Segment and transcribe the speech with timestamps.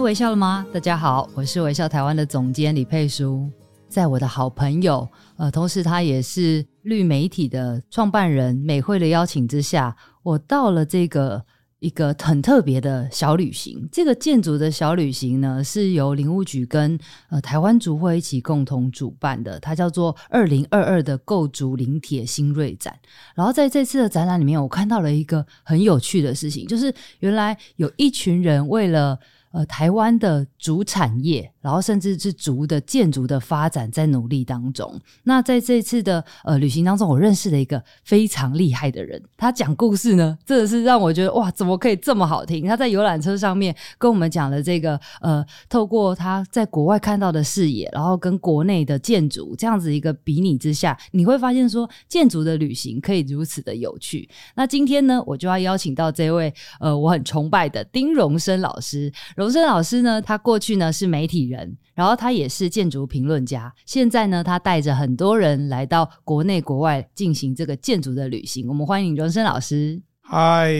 [0.00, 0.66] 微笑了吗？
[0.72, 3.48] 大家好，我是微笑台湾的总监李佩书，
[3.88, 11.44] 在我的好朋友，呃，同时他也是绿媒体的创办人美慧的邀请之下，我到了这个。
[11.80, 16.98] 一个很特别的小旅行，这个建筑的小旅行呢，是由林务局跟
[17.30, 22.94] 呃台湾竹会一起共同主办的，它叫做“二零二二的构筑林铁新锐展”。
[23.34, 29.18] 然后在这次的展览里面，我看到了一个很有趣的事情，就是原来有一群人为了
[29.52, 31.52] 呃台湾的竹产业。
[31.60, 34.98] 然后甚至是竹的建筑的发展在努力当中。
[35.24, 39.22] 那在这次的呃旅行当中，我认识了一个非常厉害的人。
[39.36, 42.66] 他讲故事呢，真的是让我觉得哇，怎么可以这么好听？
[42.66, 54.26] 他在游览车上面跟我们讲了这个呃，透过他在国外看到的视野，然后跟国内的建筑这样子一个比拟之下，你会发现说建筑的旅行可以如此的有趣。
[54.54, 59.12] 那今天呢，我就要邀请到这位呃我很崇拜的丁荣生老师。
[59.40, 63.74] 荣生老师呢，他过去呢是媒体人，然后他也是建筑评论家。
[63.86, 68.68] 现在呢，他带着很多人来到国内国外进行这个建筑的旅行。
[68.68, 69.98] 我们欢迎荣生老师。
[70.20, 70.70] 嗨，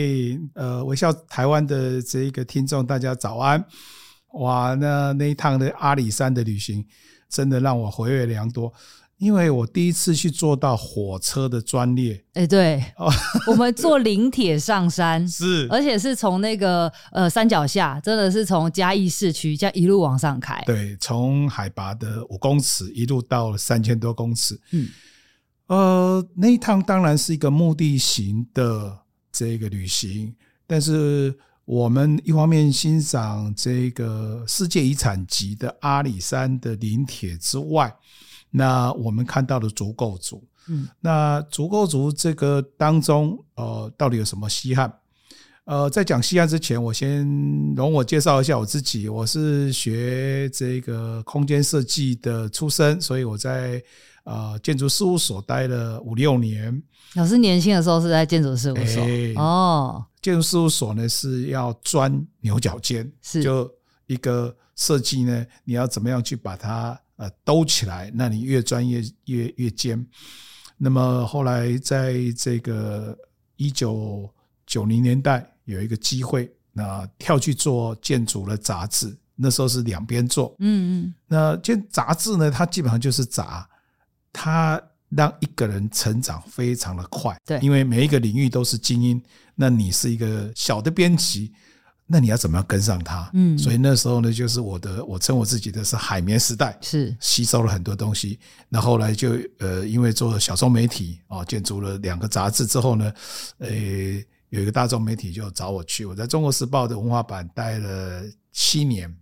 [0.53, 3.65] 呃，微笑台湾的这一个听众，大家早安。
[4.33, 6.85] 哇，那那一趟的阿里山的旅行，
[7.27, 8.71] 真的让我回味良多。
[9.21, 12.83] 因为我第一次去坐到火车的专列，哎，对，
[13.45, 24.89] 我们坐林铁上山，是，而且是从那个呃山脚下，真的是从嘉义市区这样一路往上开，对，从海拔的五公尺一路到三千多公尺，嗯，
[25.67, 28.97] 呃，那一趟当然是一个目的型的
[29.31, 30.33] 这个旅行，
[30.65, 31.31] 但是
[31.65, 37.95] 我们一方面欣赏这个世界遗产级的阿里山的林铁之外。
[38.53, 44.93] 那我们看到的足够足，嗯，那足够足这个当中，呃，到底有什么稀罕？
[45.63, 47.25] 呃，在讲稀罕之前，我先
[47.75, 49.07] 容我介绍一下我自己。
[49.07, 53.81] 我是学这个空间设计的出身，所以我在
[54.25, 56.83] 呃建筑事务所待了五六年。
[57.13, 63.71] 老师年轻的时候是在建筑事务所、欸、哦，建筑事务所呢是要钻牛角尖，是就
[64.07, 66.99] 一个设计呢，你要怎么样去把它。
[67.21, 70.03] 呃，兜起来，那你越专业越越尖。
[70.75, 73.15] 那么后来在这个
[73.57, 74.27] 一九
[74.65, 80.55] 九零年代有一个机会，那跳去做建筑的杂志，那时候是两边做。
[80.57, 81.13] 嗯嗯。
[81.27, 83.69] 那建杂志呢，它基本上就是杂，
[84.33, 87.39] 它让一个人成长非常的快。
[87.45, 89.21] 对，因为每一个领域都是精英，
[89.53, 91.53] 那你是一个小的编辑。
[92.11, 93.29] 那你要怎么样跟上它？
[93.33, 98.37] 嗯，所以那时候呢，就是我的，我称我自己的是海绵时代，是吸收了很多东西。
[98.67, 103.13] 那后来就呃，因为做了小众媒体啊，建筑了两个杂志之后呢，
[103.59, 103.69] 呃，
[104.49, 109.15] 有一个大众媒体就找我去，我在中国时报的文化版待了七年。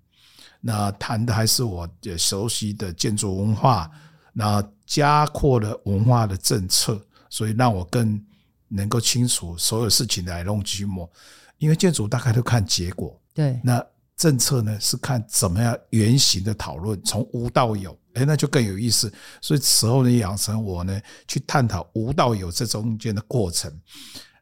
[0.61, 3.89] 那谈的还是我熟悉的建筑文化，
[4.33, 8.21] 那加扩了文化的政策，所以让我更
[8.67, 11.07] 能够清楚所有事情的来龙去脉。
[11.59, 13.85] 因为建筑大概都看结果，对，那
[14.17, 19.11] 政策呢是看怎么样原型的讨论，从无到有，哎，那就更有意思。
[19.41, 23.71] 所以此后呢，养成我呢去探讨无到有这中间的过程。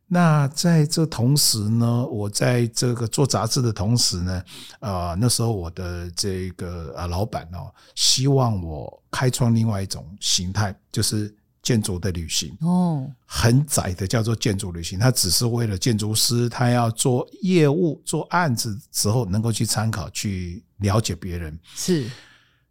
[0.07, 4.43] 那在这同时呢，我在这个做杂志的同时呢，
[4.79, 11.35] 啊，那时候我的这个啊老板哦，希望我开创另外一种形态，就是。
[11.67, 21.59] 建筑的旅行哦，很窄的叫做建筑旅行，它只是为了建筑师，他要做业务、做案子之后能够去参考、去了解别人。
[21.75, 22.09] 是，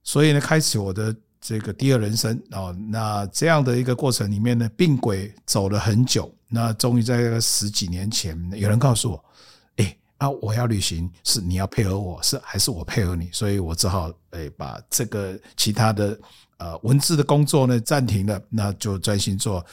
[0.03, 2.75] 所以呢，开始我的这个第二人生哦。
[2.89, 9.25] 那这样的一个过程里面呢，病轨走了很久，那终于在十几年前，有人告诉我，
[9.77, 13.29] 哎啊，我要旅行，是你要配合我，是还是我配合你？
[13.31, 16.19] 所以我只好哎把这个其他的
[16.59, 19.65] 呃文字的工作呢暂停了，那就专心做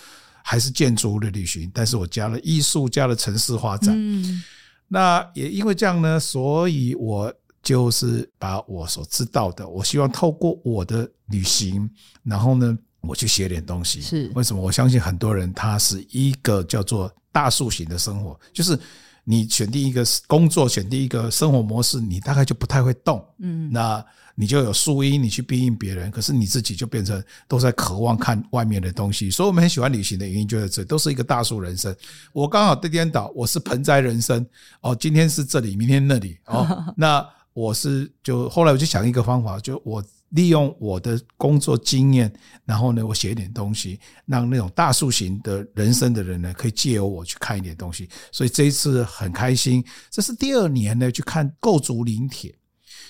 [0.43, 3.93] 还是建筑的旅行，但是我加了艺术，加了城市发展。
[3.95, 4.43] 嗯，
[4.87, 7.33] 那也因为这样呢，所以我。
[7.63, 11.89] 就是把我所知道的，我希望透过我的旅行，
[12.21, 14.01] 然后呢，我去写点东西。
[14.01, 14.61] 是为什么？
[14.61, 18.77] 我相信很多人他是一个叫做大树型的生活，就是
[19.23, 23.25] 你选定一个工作，选定一个生活模式，你大概就不太会动。
[23.39, 29.29] 嗯，那你就有树荫，你去庇荫别人，可是你自己就变成都在渴望看外面的东西。
[29.29, 31.95] 所以我们很喜欢旅行的原因就在这，都是一个大树人生。
[32.31, 34.45] 我刚好对颠倒，我是盆栽人生。
[34.81, 36.37] 哦，今天是这里，明天那里。
[36.45, 37.25] 哦， 那。
[37.55, 42.33] 我是就后来我就想一个方法，就我利用我的工作经验，
[42.65, 48.09] 然后呢，我写一点东西，让那种大树型的人生的人呢，可以借由我去看一点东西。
[48.31, 52.55] 所以这一次很开心，这是第二年呢去看构筑林铁。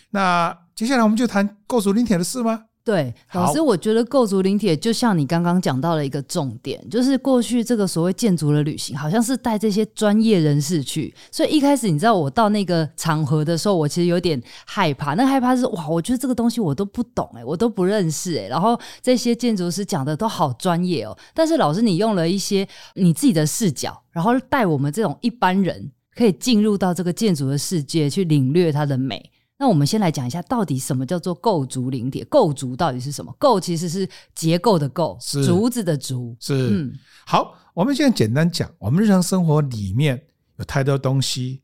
[0.09, 2.65] 那接下来我们就谈构筑林铁的事吗？
[2.85, 29.31] 对，老师，我觉得构筑林铁就像你刚刚讲到了一个重点，就是过去这个所谓建筑的旅行，好像是带这些专业人士去，所以一开始你知道我到那个场合的时候，我其实有点害怕，那害怕是哇，我觉得这个东西我都不懂诶，我都不认识诶，然后这些建筑师讲的都好专业哦，但是老师你用了一些你自己的视角，然后带我们这种一般人可以进入到这个建筑的世界去领略它的美。
[29.63, 32.21] 那我们先来讲一下，到底什么叫做构竹林铁？
[32.25, 33.33] 构竹到底是什么？
[33.39, 34.05] 构其实是
[34.35, 36.35] 结构的构，是竹子的竹。
[36.37, 36.93] 是，嗯，
[37.25, 40.21] 好，我们现在简单讲，我们日常生活里面
[40.57, 41.61] 有太多东西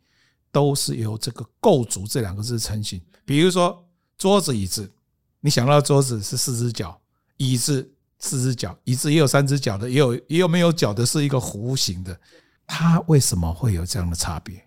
[0.50, 3.02] 都是由这个构竹这两个字成型。
[3.26, 3.86] 比如说
[4.18, 4.90] 桌子、椅子，
[5.42, 6.98] 你想到桌子是四只脚，
[7.36, 12.18] 椅子四只脚，椅子也有三只脚的，也有也有没有脚的，是一个弧形的。
[12.66, 14.66] 它为什么会有这样的差别？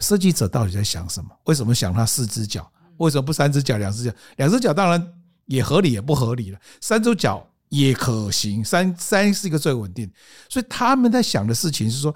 [0.00, 1.30] 设计者到底在想什么？
[1.44, 2.70] 为什么想他四只脚？
[2.98, 4.12] 为什么不三只脚、两只脚？
[4.36, 5.12] 两只脚当然
[5.46, 6.58] 也合理，也不合理了。
[6.80, 10.10] 三只脚也可行，三三是一个最稳定。
[10.48, 12.14] 所以他们在想的事情是说，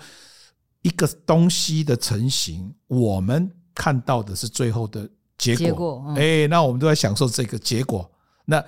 [0.82, 5.08] 一个东西的成型，我们看到的是最后的
[5.38, 6.04] 结果。
[6.16, 8.10] 哎，那我们都在享受这个结果。
[8.44, 8.64] 那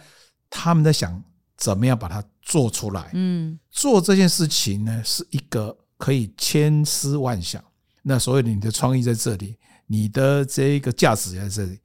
[0.48, 1.20] 他们在想
[1.56, 3.10] 怎么样把它做出来？
[3.14, 7.62] 嗯，做这件事情呢，是一个可以千思万想。
[8.06, 9.56] 那所以你的创意在这里，
[9.86, 11.78] 你的这个价值在这里，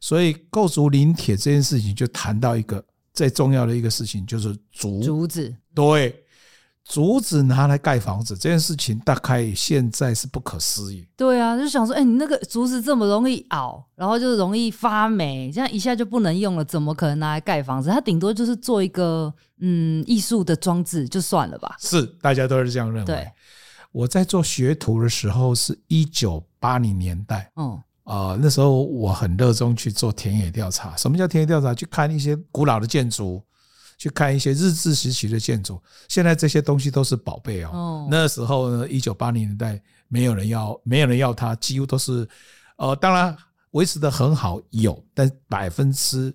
[0.00, 2.82] 所以构筑临铁这件事情就谈到一个
[3.12, 5.54] 最重要的一个事情，就是竹竹子。
[5.74, 6.24] 对，
[6.84, 11.06] 竹子拿来盖房子这件事情，大概现在是不可思议。
[11.16, 17.90] 对啊，就想说，哎，你那个竹子这么容易熬，然后就容易发霉，这样一下就不能用了，怎么可能拿来盖房子？
[17.90, 21.76] 它顶多就是做一个嗯艺术的装置就算了吧。
[21.78, 23.06] 是，大家都是这样认为。
[23.06, 23.30] 对。
[23.96, 30.94] 我在做学徒的时候是一九八零年代，嗯，啊，那时候我很热衷去做田野调查。
[30.98, 31.74] 什么叫田野调查？
[31.74, 33.42] 去看一些古老的建筑，
[33.96, 35.82] 去看一些日治时期的建筑。
[36.08, 38.06] 现在这些东西都是宝贝哦。
[38.10, 42.28] 那时候呢，一九八零年代没有人要，没有人要它，几乎都是，
[42.76, 43.34] 呃，当然
[43.70, 46.30] 维持的很好，有，但百分之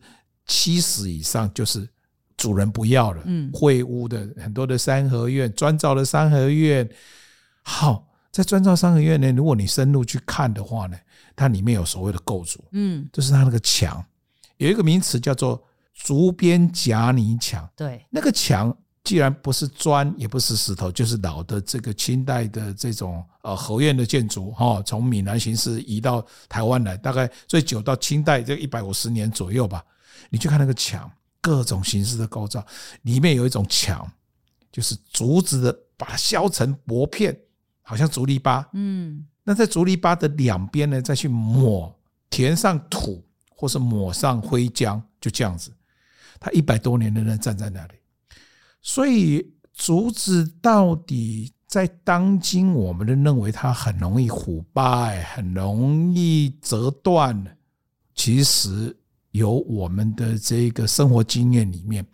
[0.47, 1.87] 七十以上就是
[2.35, 6.89] 主人不要了，嗯，会屋的很多的三合院，砖造的三合院。
[7.63, 10.97] 好，在砖造三合院呢，如果你深入去看的话呢，
[11.35, 14.03] 它里面有所谓的构筑，嗯，就是它那个墙
[14.57, 15.61] 有一个名词叫做
[15.93, 17.69] 竹编夹泥墙。
[17.75, 29.83] 对，那个墙既然不是砖，也不是石头，就是老的这个清代的这种呃合院的建筑哈，从闽南形式移到台湾来，大概最久到清代这一百五十年左右吧。
[30.29, 32.65] 你去看那个墙，各种形式的构造，
[33.01, 34.09] 里面有一种墙，
[34.71, 37.37] 就是竹子的，把它削成薄片。
[37.91, 41.93] 好像竹篱笆，嗯，那在竹篱笆的两边呢，再去抹
[42.29, 45.73] 填上土，或是抹上灰浆，就这样子。
[46.39, 47.95] 它一百多年仍然站在那里。
[48.81, 57.57] 所以竹子到底在当今，我们都认为它很容易腐败，很容易折断。
[58.15, 58.95] 其实
[59.31, 62.07] 有我们的这个生活经验里面，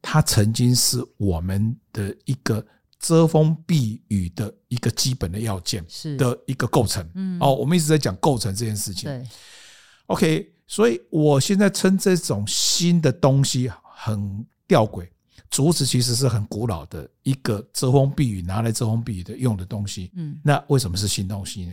[0.00, 2.64] 它曾经是我们的一个。
[3.00, 7.04] 遮风避雨的一个基本的要件，是的一个构成。
[7.14, 9.10] 嗯，哦，我们一直在讲构成这件事情。
[9.10, 9.26] 对
[10.06, 15.08] ，OK，所以我现在称这种新的东西很吊诡。
[15.48, 20.12] 竹子其实是很古老的一个遮风避雨，拿来遮风避雨的用的东西。
[20.14, 21.72] 嗯，那为什么是新东西呢？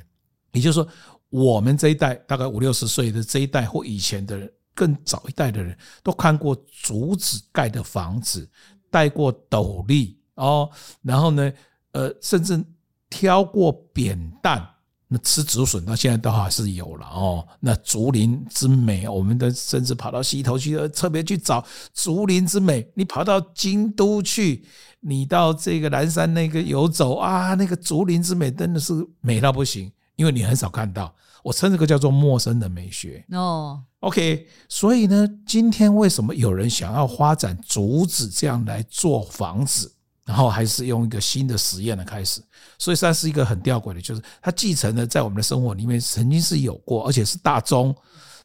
[0.54, 0.88] 也就是说，
[1.30, 8.50] 我们这一代大概五六十岁的这一代或以前的人，更早一代的人都看过竹子盖的房子，
[8.90, 10.70] 戴过斗笠哦，
[11.02, 11.52] 然后呢，
[11.92, 12.64] 呃，甚至
[13.10, 14.68] 挑过扁担。
[15.10, 17.48] 那吃竹笋到现在都还是有了哦。
[17.62, 22.86] 那竹林之美，我们的甚至跑到西头去，特别去找竹林之美。
[22.94, 24.66] 你跑到京都去，
[25.00, 31.16] 你到这个南山那个游走啊，那个竹林之美真的是美到不行，因为你很少看到。
[31.42, 33.82] 我称这个叫做陌生的美学哦。
[34.02, 39.94] OK，所以呢，今天为什么有人想要发展竹子这样来做房子？
[40.28, 42.42] 然后还是用一个新的实验的开始，
[42.78, 47.96] 所以算是一个很吊诡的，就是它继承了在我们的生活里面曾经是有过，而且是大宗，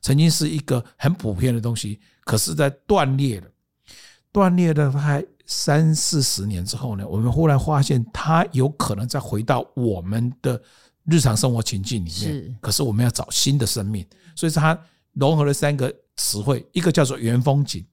[0.00, 3.48] 曾经是一个很普遍的东西，可是，在断裂了，
[4.30, 10.62] 断裂了大概三四十年之后呢，我们忽然发现它有可能再回到我们的
[11.06, 14.78] 日常生活情境里面，可是我们要找新的生命，所以它
[15.14, 17.84] 融合了三个词汇，一个叫做原风景。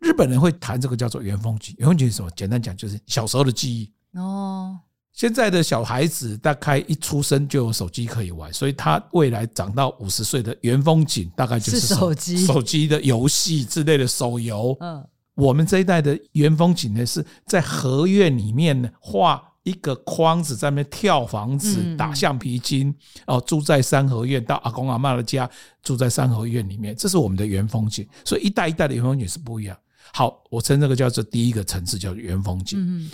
[0.00, 2.30] 日本人会谈这个叫做原风景，原风景是什么？
[2.36, 4.78] 简单讲就是小时候的记忆哦。
[5.12, 14.76] 现在的小孩子大概一出生就有手机可以玩，所以他未来长到五十岁的原风景大概就是手机、手机的游戏之类的手游。
[14.80, 15.02] 嗯，
[15.34, 19.42] 我们这一代的原风景呢，是在合院里面呢画。
[19.66, 22.94] 一个筐子在那边跳房子、打橡皮筋
[23.26, 25.50] 哦，住在三合院，到阿公阿嬷的家，
[25.82, 28.08] 住在三合院里面，这是我们的原风景。
[28.24, 29.76] 所以一代一代的原风景是不一样。
[30.12, 33.10] 好，我称这个叫做第一个层次叫做原风景。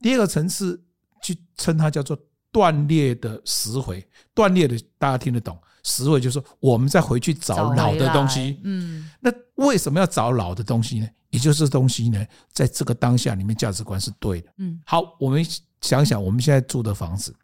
[0.00, 0.82] 第二个层次
[1.22, 2.18] 去称它叫做
[2.50, 4.02] 断裂的拾回。
[4.32, 8.58] 断裂的大家听得懂，拾回就是说我们再回去找老的东西。
[8.64, 11.06] 嗯，那为什么要找老的东西呢？
[11.32, 14.48] 也就是东西呢，在这个当下里面价值观是对的。
[14.58, 15.44] 嗯，好，我们。
[15.82, 17.34] 想想我们现在住的房子，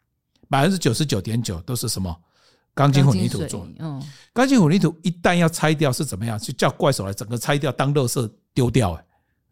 [0.47, 2.15] 百分之九十九点九都是什么
[2.73, 3.73] 钢筋混凝土做的。
[3.79, 6.39] 嗯，钢筋混凝土一旦要拆掉是怎么样？
[6.39, 8.93] 就叫怪手来整个拆掉当垃圾丢掉。
[8.93, 9.05] 哎，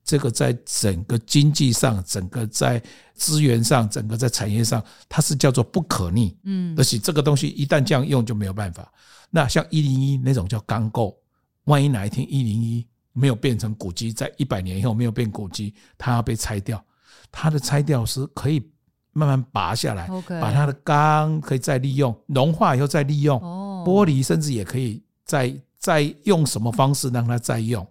[0.06, 2.82] 这个在整个经济上、整个在
[3.14, 6.38] 资源上、整个在产业上，它是叫做不可逆。
[6.44, 8.90] 嗯，而且这个东西一旦这样用就没有办法。
[9.30, 11.14] 那像一零一那种叫钢构，
[11.66, 16.84] 万一哪一天一零一没有变成古迹，在一百年以后没有变古迹，它要被拆掉，
[17.32, 18.72] 它的拆掉是可以。
[19.14, 20.08] 慢慢拔下来，
[20.40, 23.40] 把它的钢可以再利用，融化以后再利用，
[23.84, 27.84] 玻璃甚至也可以再再用什么方式让它再用。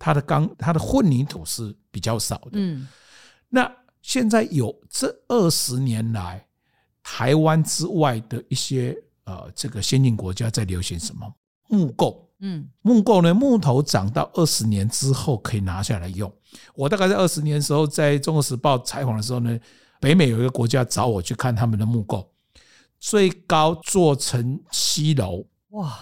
[0.00, 2.54] 它的钢，它的混凝土是比较少的。
[2.54, 2.88] 嗯，
[3.48, 3.70] 那
[4.02, 6.44] 现在有这二十年来，
[7.04, 11.32] 台湾之外的一些呃这个先进国家在流行什么
[11.68, 12.23] 木构？
[12.40, 16.32] 嗯，木构呢，木头长到二十年之后可以拿下来用。
[16.74, 19.58] 我大概在二十年的时候，在中国时报采访的时候呢。
[20.00, 22.30] 北美有一个国家找我去看他们的木构，
[23.00, 25.98] 最高做成七楼哇！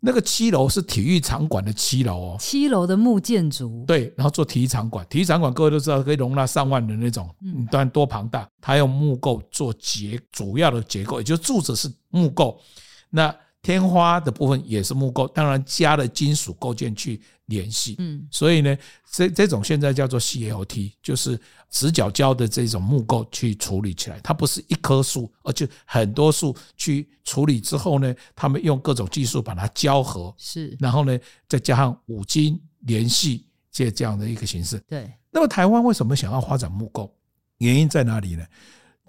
[0.00, 8.46] 那个七楼是体育场馆的七楼哦，七楼的木建筑对，然后做体育场馆，体育场馆各位都知道可以容纳上万人那种，嗯，当然多庞大。
[8.60, 12.60] 它用木构做结主要的结构，也就是柱子是木构，
[13.08, 17.96] 那天花的部分也是木构，当然加了金属构件去联系。
[17.98, 18.76] 嗯，所以呢，
[19.10, 21.38] 这这种现在叫做 CLT，就是。
[21.70, 34.82] 直角胶的这种木构去处理起来，它不是一棵树，而且很多树去处理之后呢，他们用各种技术把它胶合，是，然后呢，再加上五金联系，这这样的一个形式。
[34.88, 35.12] 对。
[35.30, 37.14] 那么台湾为什么想要发展木构？
[37.58, 38.42] 原因在哪里呢？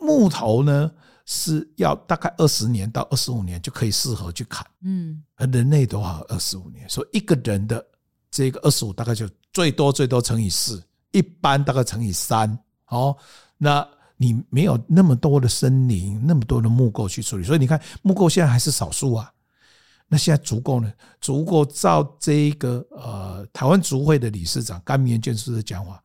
[0.02, 0.92] 木头呢
[1.32, 7.86] 是要大概二十年到二十五年就可以适合去砍，嗯，而人类多少二十五年，所以一个人的
[8.32, 10.84] 这个二十五大概就最多最多乘以四。
[11.12, 12.58] 一般大概乘以三，
[12.88, 13.16] 哦，
[13.60, 19.32] 那你没有那么多的森林，那么多的木构去处理，所以你看木构现在还是少数啊。
[20.08, 20.92] 那现在足够呢？
[21.22, 26.04] 足够照这一个呃台湾竹会的理事长甘明建筑师的讲法，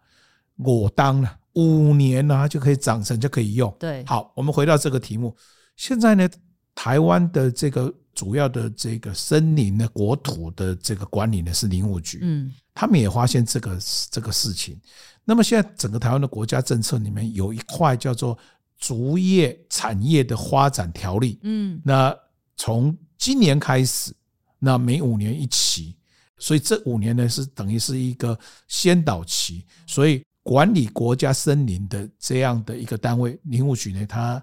[0.56, 3.74] 我当了五年呢就可以长成就可以用。
[3.78, 5.36] 对，好，我们回到这个题目，
[5.76, 6.28] 现在呢
[6.74, 12.52] 台湾的这个主要的这个森林的国土的这个管理呢是林务局，嗯。
[12.76, 13.78] 他们也发现这个
[14.10, 14.76] 这个事情，
[15.24, 18.36] 那么现在整个台湾的国家政策里面有一块叫做
[18.80, 22.12] 竹业产业的发展条例，嗯，那
[22.56, 24.12] 从今年开始，
[24.58, 25.94] 那每五年一期，
[26.36, 34.40] 所以这五年呢是等于是一个先导期，所以管理国家森林的这样的一个单位，林务局呢，他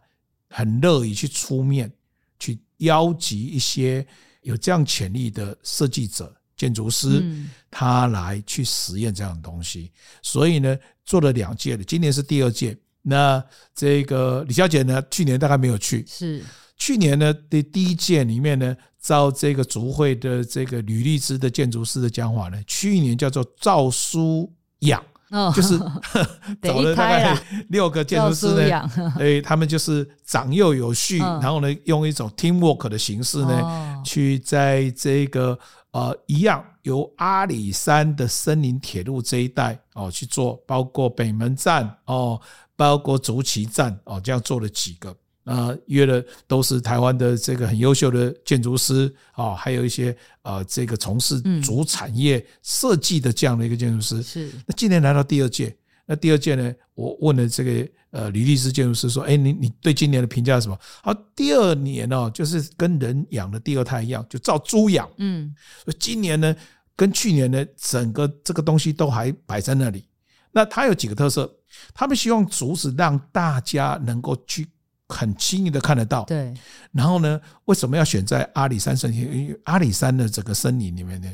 [0.50, 1.89] 很乐意去出面
[2.38, 4.05] 去邀集一些
[4.41, 6.36] 有这样潜力的设计者。
[6.58, 7.25] 建筑师，
[7.72, 9.91] 他来去实验这样的东西，
[10.22, 12.77] 所以呢，做了两届了，今年是第二届。
[13.01, 13.43] 那
[13.74, 16.43] 这个李小姐呢，去年大概没有去，是
[16.77, 25.03] 去年呢的第一届里面呢，照这个竹会的这个吕立之的建筑师的讲法呢，去年叫做赵书养。
[25.31, 25.79] 哦，就是
[26.61, 27.38] 找了大概
[27.69, 35.57] 六个建筑师呢，哎，他们就是长幼有序，然后呢，用一种 teamwork 的形式呢，去在这个
[35.91, 42.39] 呃一样由阿里山的森林铁路这一带哦去做，包括北门站哦，
[42.75, 45.15] 包括竹崎站哦，这样做了几个。
[45.43, 54.21] 啊，约了都是台湾的这个很优秀的建筑师啊，还有一些呃，这个从事主产业设计的这样的一个建筑师。
[54.21, 54.51] 是。
[54.67, 65.10] 那今年来到第二届，那第二届呢，我问了这个呃李律师建筑师说：“哎，你你对今年的评价是什么？”好，第二年哦，就是跟人养的第二胎一样，就照猪养。
[65.17, 65.51] 嗯。
[65.83, 66.55] 所以今年呢，
[66.95, 70.05] 跟去年呢，整个这个东西都还摆在那里。
[70.51, 71.51] 那它有几个特色？
[71.95, 74.67] 他们希望竹子让大家能够去。
[75.11, 76.53] 很轻易的看得到，对。
[76.91, 79.19] 然后呢，为什么要选在阿里山森林？
[79.19, 81.29] 因为阿里山的整个森林里面呢，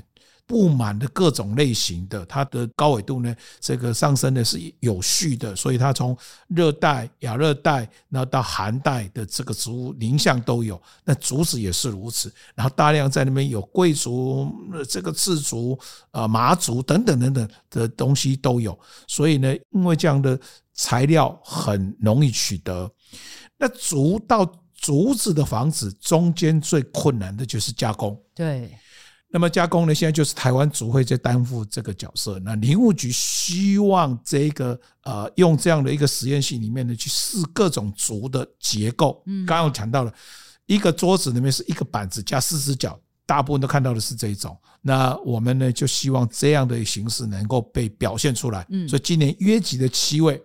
[0.46, 6.18] 布满的各种类型的，它的高纬度呢，这个上升的是有序的，所以它从
[6.48, 10.82] 热带、亚热带，然后到寒带的这个植物林相都有。
[11.04, 14.50] 那竹子也是如此，然后大量在那边有贵族、
[14.90, 15.78] 这个赤竹、
[16.12, 18.78] 啊麻竹等等等等的东西都有。
[19.08, 20.40] 所以呢，因为这样的
[20.74, 22.90] 材料很容易取得。
[23.58, 24.46] 那竹到
[24.76, 28.16] 竹子的房子中间最困难的就是加工。
[28.36, 28.70] 对，
[29.30, 32.38] 那么加工呢，现在就是台湾竹会在担负这个角色。
[32.40, 39.24] 那林务局希望这个呃，用这样的一个实验性里面呢，去试各种竹的结构。
[39.26, 40.14] 嗯，刚刚我讲到了
[40.68, 44.56] 一个桌子里面是一个板子加四只脚，大部分都看到的是这一种。
[44.82, 48.64] 那我们呢，就希望这样的形式能够被表现出来。
[48.70, 50.40] 嗯，所以今年约集的七位，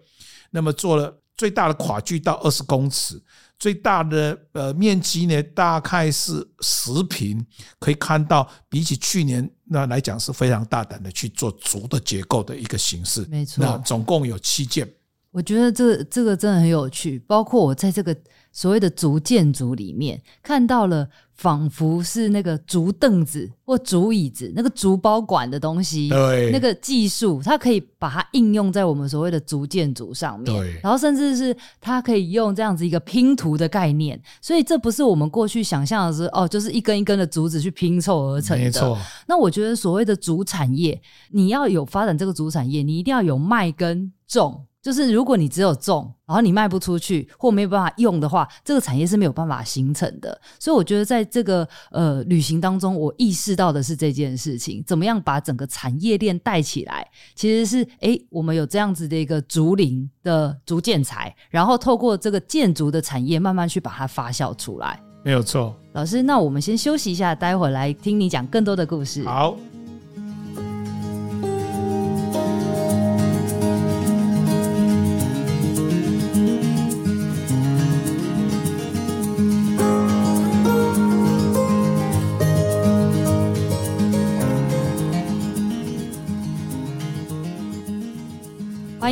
[0.51, 1.15] 那么做了。
[1.43, 3.21] 最大的跨距到二十公尺，
[3.59, 7.45] 最大的呃面积呢，大概是十平，
[7.81, 13.27] 可以看到比起去年那来讲是非常大胆的去做竹的结构的一个形式。
[13.29, 14.89] 没错，那总共有七件。
[15.33, 18.17] 我觉得这这个真的很有趣，包括我在这个
[18.53, 21.11] 所谓的竹建筑里面看到了。
[21.43, 38.63] 仿佛是那个竹凳子或竹椅子，那个竹包管的东西，对，那个技术，它可以把它应用在我们所谓的竹建筑上面，对，然后甚至是它可以用这样子一个拼图的概念，所以这不是我们过去想象的是哦，就是一根一根的竹子去拼凑而成的。
[38.63, 38.97] 没错。
[39.27, 41.03] 那我觉得所谓的竹产业，
[41.33, 44.65] 你要有发展这个竹产业，你一定要有卖跟种。
[44.83, 50.37] 就是如果你只有种，然后你卖不出去或没有办法用的话，这个产业是没有办法形成的。
[50.59, 65.01] 所以我觉得在这个呃旅行当中，我意识到的是这件事情，怎么样把整个产业链带起来，其实是诶，我们有这样子的一个竹林的竹建材，然后透过这个建筑的产业慢慢去把它发酵出来。
[65.23, 69.23] 没有错，老师，那我们先休息一下，待会儿来听你讲更多的故事。
[69.23, 69.57] 好。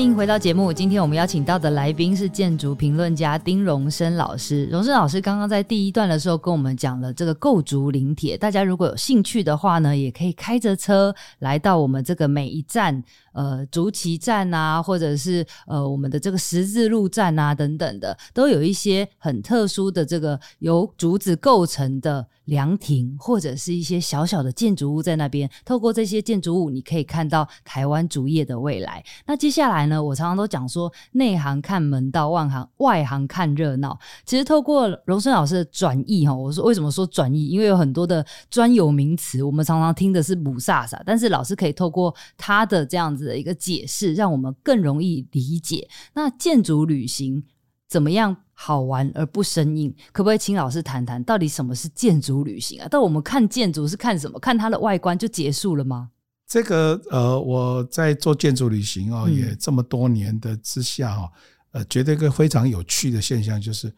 [0.01, 0.73] 欢迎回到节目。
[0.73, 4.65] 今天我们邀请到的来宾是建筑评论家丁荣生老师。
[4.69, 13.05] 荣生老师刚刚在第一段的时候跟我们讲了这个构竹临铁，大家如果有兴趣的话呢，也可以开着车来到我们这个每一站。
[13.33, 25.49] 呃，竹崎站啊，或者是呃，我们的这个十字路站啊，等等的，都有一些很特殊的这个由竹子构成的凉亭，或者是一些小小的建筑物在那边。
[25.65, 29.05] 透过这些建筑物，你可以看到台湾竹业的未来。
[29.27, 33.97] 那接下来呢，我常常都讲说，内行看门道，外行外行看热闹。
[34.25, 37.47] 其实透过荣生老师的转译哈，我说为什么说转译？
[37.47, 43.20] 因为有很多的专有名词，我们常常听的是母萨萨，但是老师可以透过他的这样子。
[43.25, 45.89] 的一个解释，让我们更容易理解。
[46.15, 47.43] 那建筑旅行
[47.89, 49.95] 怎么样好玩而不生硬？
[50.13, 52.89] 可不可以请老师谈谈，到底什么是建筑旅行啊？
[52.91, 54.39] 但我们看建筑是看什么？
[54.39, 56.11] 看它的外观就结束了吗？
[56.47, 61.31] 这个呃，我在做建筑旅行哦，也这么多年的之下哈，
[61.71, 63.93] 呃，觉得一个非常有趣的现象就是，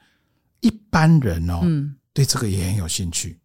[0.61, 3.39] 一般人哦，嗯，对这个也很有兴趣。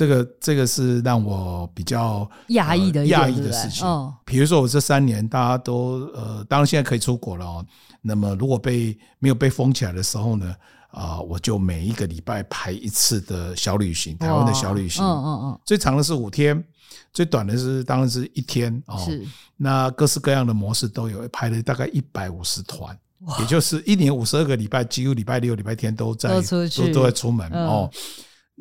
[0.00, 3.86] 这个这个是让我比较讶异的讶异的事情。
[4.24, 7.66] 比如说我这三年大家都呃，当然现在可以出国了哦。
[8.00, 10.54] 那么如果被没有被封起来的时候呢，
[10.90, 15.04] 啊，我就每一个礼拜排一次的小旅行，台湾的小旅行。
[15.04, 15.60] 嗯嗯嗯。
[15.66, 16.64] 最长的是五天，
[17.12, 18.96] 最短的是当然是一天哦。
[19.04, 19.22] 是。
[19.58, 22.98] 那各式各样的模式都有，排了大概一百五十团。
[23.38, 27.90] 也就是一年五十二个礼拜，几乎礼拜六、礼拜天都在都都都在出门、嗯、哦。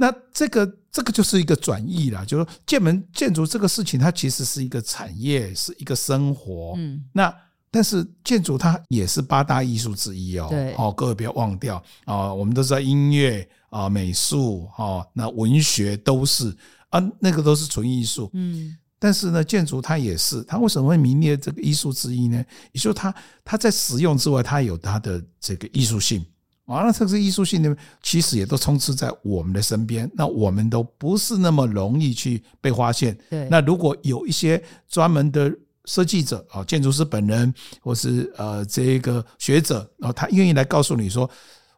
[0.01, 6.73] 那这个这个就是一个转移啦，就是说建门建筑这个事情，它其实是一个产业，是一个生活。
[6.77, 7.35] 嗯，那
[7.69, 10.47] 但是建筑它也是八大艺术之一哦。
[10.49, 16.55] 对，哦，各位不要忘掉啊，我们都知道音乐啊、美术啊、那文学都是
[16.91, 18.29] 啊，那个都是纯艺术。
[18.31, 22.37] 嗯，但是呢，建筑它也是，它为什么会名列这个艺术之一呢？
[22.71, 26.25] 也就是它它在实用之外，它有它的这个艺术性。
[26.69, 30.07] 啊，那这个艺术性呢，其实也都充斥在我们的身边。
[30.13, 33.17] 那我们都不是那么容易去被发现。
[33.27, 33.49] 对。
[33.49, 35.51] 那如果有一些专门的
[35.85, 37.51] 设计者啊，建筑师本人，
[37.81, 41.27] 或是呃这个学者，然后他愿意来告诉你说，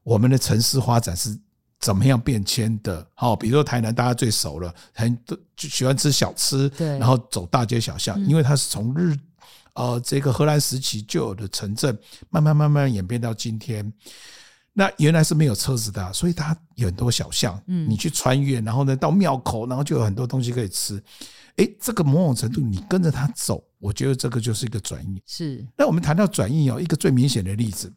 [0.03, 1.39] 我们的城市发展是
[1.79, 3.07] 怎么样变迁的。
[3.13, 6.99] 好，比如说台南大家最熟了，很多就喜欢吃小吃，对。
[6.99, 9.15] 然后走大街小巷，因为它是从日
[9.75, 11.97] 呃这个荷兰时期就有的城镇，
[12.29, 13.93] 慢慢慢慢演变到今天。
[14.73, 21.01] 那原来是没有车子的，所以它有很多小巷，嗯，你去穿越，然后呢到庙口，然后就有很多东西可以吃。
[21.57, 25.21] 哎，这个某种程度你跟着它走，我觉得这个就是一个转移。
[25.25, 25.67] 是。
[25.75, 27.91] 那我们谈到转移哦，一个最明显的例子，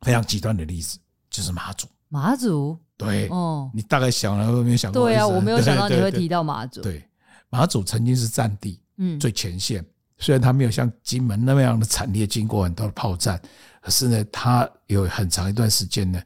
[0.00, 1.86] 非常极端的例子，就是马祖。
[2.08, 2.78] 马祖。
[2.96, 3.28] 对。
[3.28, 3.70] 哦。
[3.74, 5.02] 你大概想了没有想过？
[5.02, 6.80] 对啊，我没有 想到你会提到马祖。
[6.80, 7.06] 对，
[7.50, 9.84] 马祖曾经是战地，嗯，最前线。
[10.24, 13.38] 虽然它没有像金门那么样的惨烈，经过很多的炮战。
[13.82, 16.18] 可是呢，它有很长一段时间呢，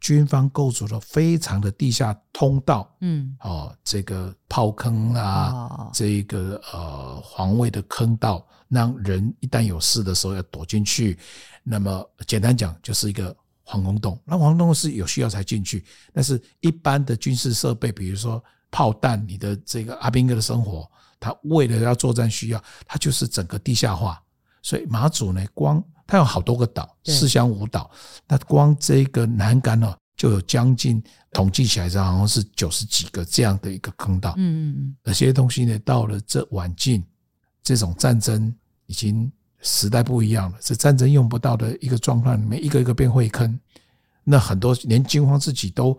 [0.00, 11.18] 军方构筑了非常的地下通道，嗯，哦，这个炮坑啊，这个呃防卫的坑道，让人一旦有事的时候要躲进去。
[11.62, 14.18] 那么简单讲，就是一个防空洞。
[14.24, 20.90] 那防空洞是有需要才进去，但是一般的军事设备，比如说炮弹，你的这个阿兵哥的生活，
[21.24, 24.22] 他为了要作战需要，他就是整个地下化。
[24.62, 27.90] 所以马祖呢，光它有好多个岛，四乡五岛。
[28.26, 34.34] 那光这个南竿哦，就有将近统计起来是好像是九十几个这样的一个坑道。
[34.36, 34.96] 嗯嗯嗯。
[35.04, 37.04] 这些东西呢，到了这晚近，
[37.62, 38.54] 这种战争
[38.86, 43.58] 已经时代不一样了，这战争用不到的一个状况里面，一个一个变废坑。
[44.22, 45.96] 那很多连军方自己都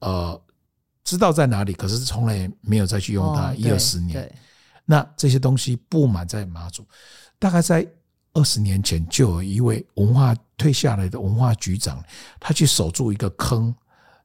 [0.00, 0.38] 呃
[1.02, 4.30] 知道在哪里，可是从来没有再去用它一二十年。
[4.84, 6.86] 那这些东西布满在马祖，
[7.38, 7.86] 大概在。
[8.34, 12.02] 二十年前就有一位文化退下来的文化局长，
[12.40, 13.74] 他去守住一个坑，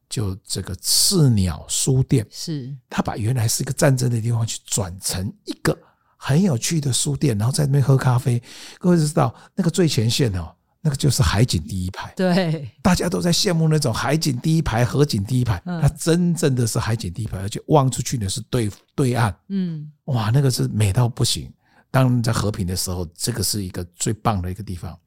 [0.08, 5.78] 就这个赤鸟书店，是他把原来是一个战争的地方去转成一个
[6.16, 8.42] 很有趣的书店，然后在那边喝咖啡。
[8.80, 10.56] 各位知道那个最前线哦，
[10.88, 21.52] 那个就是海景第一排，对，大家都在羡慕那种海景第一排、河景第一排，它真正的是海景第一排，而且望出去的是对对岸，嗯，哇，那个是美到不行。
[21.92, 24.98] 当在和平的时候，这个是一个最棒的一个地方。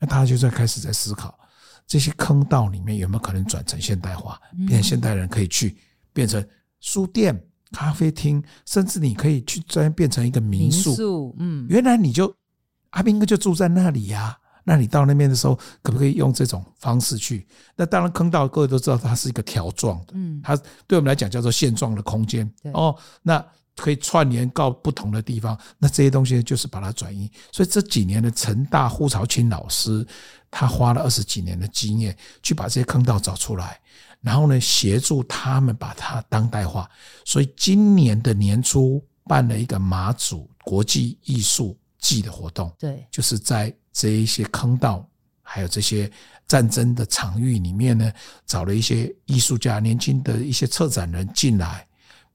[0.00, 1.38] 那大家就在开始在思考，
[1.86, 5.76] 这些坑道里面有没有可能转成现代化，变成现代人可以去
[6.12, 6.44] 变成
[6.80, 11.32] 书店、咖啡厅，甚至你可以去专变成一个民宿。
[11.38, 12.34] 嗯，原来你就
[12.90, 14.36] 阿斌哥就住在那里呀。
[14.68, 17.48] 那你到那边的时候，可不可以用这种方式去？
[17.74, 20.12] 那当然，坑道各位都知道，它是一个条状的。
[20.12, 20.54] 嗯，它
[20.86, 22.48] 对我们来讲叫做线状的空间。
[22.74, 23.42] 哦，那。
[23.80, 27.30] 可以串联到不同的地方，那这些东西就是把它转移。
[27.52, 30.04] 所以这几年的成大胡朝清老师，
[30.50, 33.78] 他花了二十几年的经验去把这些坑道找出来，
[34.20, 36.90] 然后呢，协助他们把它当代化。
[37.24, 45.04] 所以今年的年初办了一个马祖国际艺术季的活动，对，就是在这一些坑道
[45.42, 46.10] 还有这些
[46.46, 48.12] 战争的场域里面呢，
[48.46, 51.84] 找了一些艺术家、年轻的一些策展人进来。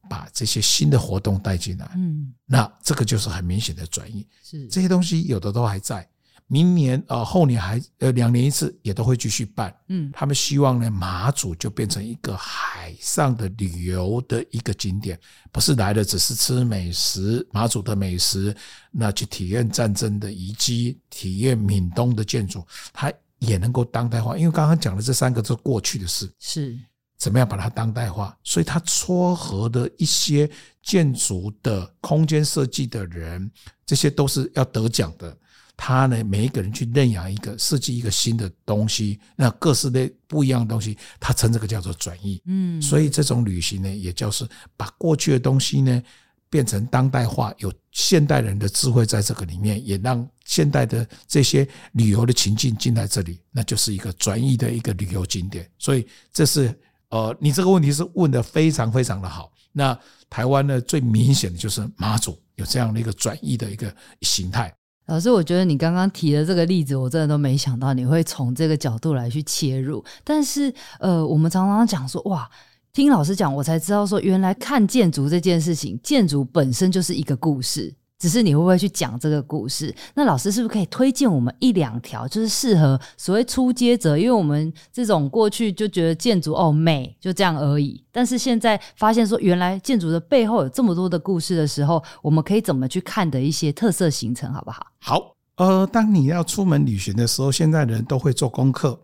[0.10, 4.28] 把这些新的活动带进来，嗯，那这个就是很明显的转移。
[4.44, 6.06] 是这些东西有的都还在，
[6.48, 9.76] 明年呃后年还呃两年一次也都会继续办。
[9.88, 15.20] 嗯，他们希望呢马祖就变成一个海上的旅游的一个景点，
[15.52, 18.56] 不是来的只是吃美食，马祖的美食，
[18.92, 24.38] 那去体验战争的遗迹，体验闽东的建筑，它也能够当代化。
[24.38, 26.78] 因为刚刚讲的这三个是过去的事，是。
[27.16, 28.36] 怎么样把它当代化？
[28.44, 30.50] 所以它撮合的一些
[30.82, 33.50] 建筑的空间设计的人，
[33.86, 35.38] 这些都是要得奖的。
[35.76, 42.42] 他呢，每一个人去认养一个设计一个新的东西，那各式的不一样的东西，他称这个叫做转移。
[42.46, 46.02] 嗯，所以这种旅行呢，也就是把过去的东西呢
[46.50, 55.70] 变成当代化，有现代人的智慧在这个里面，也让现代的这些旅游的情境进来这里，那就是一个转移的一个旅游景点。
[55.78, 56.74] 所以这是。
[57.10, 59.52] 呃，你这个问题是问的非常非常的好。
[59.72, 59.96] 那
[60.32, 64.76] 台湾呢，最明显的就是马祖有这样的一个转移的一个形态。
[65.08, 70.04] 老师，我觉得你刚刚提的这个例子，我真的都没想到你会从这个角度来去切入。
[70.24, 72.50] 但是，呃，我们常常讲说，哇，
[72.94, 77.94] 听老师讲，我才知道说，原来看建筑这件事情，建筑本身就是一个故事。
[78.24, 79.94] 只是你会不会去讲这个故事？
[80.14, 84.18] 那老师是不是可以推荐我们一两条，就是适合所谓初阶者？
[84.18, 88.02] 因为我们这种过去就觉得建筑哦美，就这样而已。
[88.14, 94.88] 但是现在发现说，原来建筑的背后有这么多的故事的时候，我们可以怎么去看的一些特色行程，好不好？
[95.00, 98.98] 好，呃，当你要出门旅行的时候，现在人都会做功课。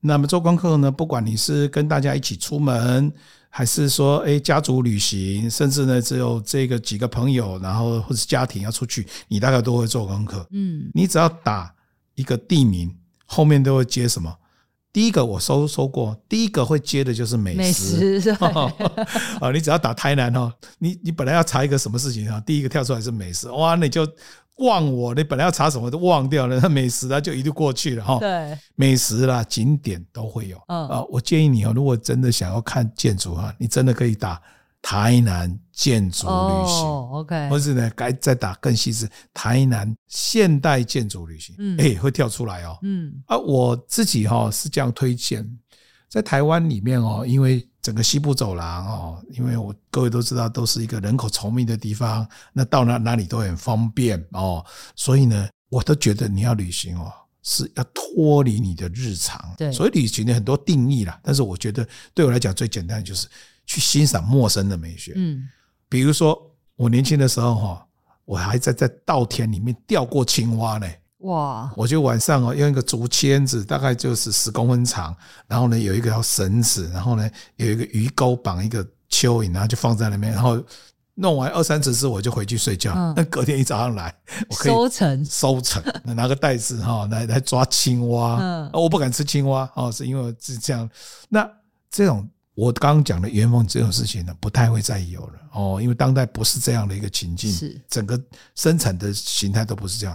[0.00, 3.12] 那么做功课呢，不管你是跟大家一起出门。
[3.56, 10.44] 还是说，哎，家族旅行，甚至呢，只有这个几个朋友，然后或者家庭要出去，你大概都会做功课。
[10.50, 11.72] 嗯，你只要打
[12.16, 12.92] 一个地名，
[13.26, 14.36] 后面都会接什么？
[14.92, 18.18] 第一个我搜搜过，第一个会接的就是美食。
[19.38, 24.04] 啊，你只要打台南哦，你你本来要查一个什么事情啊，第一个跳出来是美食，哇，你就。
[24.58, 28.18] 忘我，你本来要查什么都忘掉了，那美食啊就一路过去了哈。
[28.20, 30.56] 对，美食啦，景点都会有。
[30.68, 34.40] 嗯啊，我建议你哦，如果真的想要看建筑哈，你真的可以打
[34.80, 36.86] 台南建筑旅行。
[36.86, 37.48] 哦，OK。
[37.48, 41.54] 或是呢，该再打更细致，台南现代建筑旅行。
[41.58, 42.78] 嗯，哎，会跳出来哦。
[42.82, 45.44] 嗯啊，我自己哈是这样推荐，
[46.08, 47.66] 在台湾里面哦，因为。
[47.84, 54.64] 整个西部走廊哦，因为我各位都知道，都是一个人口稠密的地方，那到哪哪里都很方便哦，
[54.96, 59.38] 所以呢，我都觉得你要旅行哦，是要脱离你的日常。
[59.58, 63.28] 对，所以旅行的很多定义啦，但是我觉得对我来讲最简单的就是
[63.66, 65.12] 去欣赏陌生的美学。
[65.16, 65.46] 嗯，
[65.90, 66.40] 比如说
[66.76, 67.86] 我年轻的时候哈，
[68.24, 70.86] 我还在在稻田里面钓过青蛙呢。
[71.24, 71.70] 哇！
[71.76, 75.14] 我就晚上哦，用一个竹签子，大概就是十公分长，
[75.46, 80.62] 然后呢有一个条绳子，然后呢有一个鱼钩绑一个蚯蚓，然后就放在那边，然后
[81.14, 82.92] 弄完二三十只我就回去睡觉。
[83.16, 84.14] 那、嗯、隔天一早上来，
[84.50, 88.38] 我可以收成收成，拿个袋子哈来来抓青蛙。
[88.40, 90.88] 嗯，我不敢吃青蛙哦，是因为是这样。
[91.28, 91.48] 那
[91.90, 98.20] 这种我刚刚讲的原风这种事情呢，不太会再有了哦，因为当代不是这样的一个情境，是整个
[98.56, 100.14] 生产的形态都不是这样。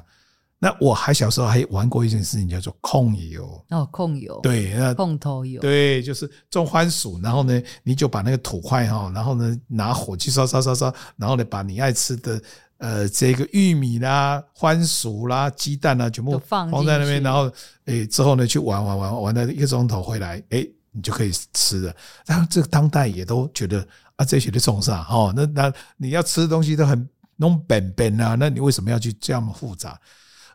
[0.62, 12.42] 那我还小时候还玩过一件事情，叫做控油哦，控油对，那控头油对，就是种番薯，然后呢，你就把那个土块哈，然后呢拿火去烧烧烧烧，然后呢把你爱吃的
[12.78, 17.50] 呃这个玉米啦、番薯啦、鸡蛋啦，全部放在那边，然后
[17.86, 21.96] 诶之后呢去玩玩玩玩了一个钟头回来，诶你就可以吃了。
[22.26, 29.98] 然后这个当代也都觉得啊这些都种啥哈，那那你要吃的东西都很弄本本啊，那你为什么要去这样复杂？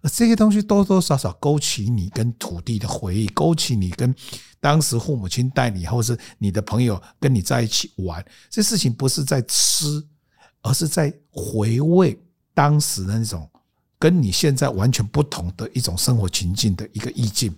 [0.08, 4.14] 这些东西多多少少勾起你跟土地的回忆，勾起你跟
[4.60, 8.24] 当时父母亲带你，或是你的朋友跟你在一起玩。
[8.50, 10.04] 这事情不是在吃，
[10.62, 12.18] 而是在回味
[12.52, 13.48] 当时的那种
[13.98, 17.54] 跟你现在完全不同的一种生活情境的一个意境。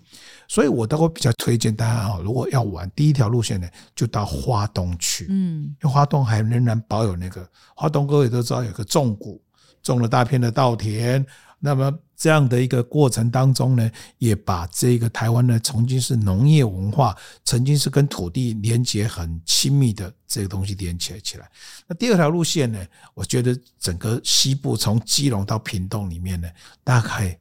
[0.49, 5.27] 所以我都会比较推荐大家哈，如果要玩第一条路线呢，就到花东去。
[5.29, 9.43] 嗯，因为花东还仍然保有那个花东，各位都知道有个纵谷，
[9.83, 11.27] 种了大片的稻田。
[11.59, 21.51] 那么这样的一个过程当中呢，也把这个台湾呢曾经是农业文化，曾经是跟土地连接很亲密的这个东西连接起来。
[21.87, 26.49] 那第二条路线呢，我觉得整个西部从基隆到屏东里面呢，
[26.85, 27.39] 大概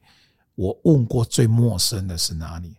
[0.55, 2.75] 我问过最陌生的是哪里？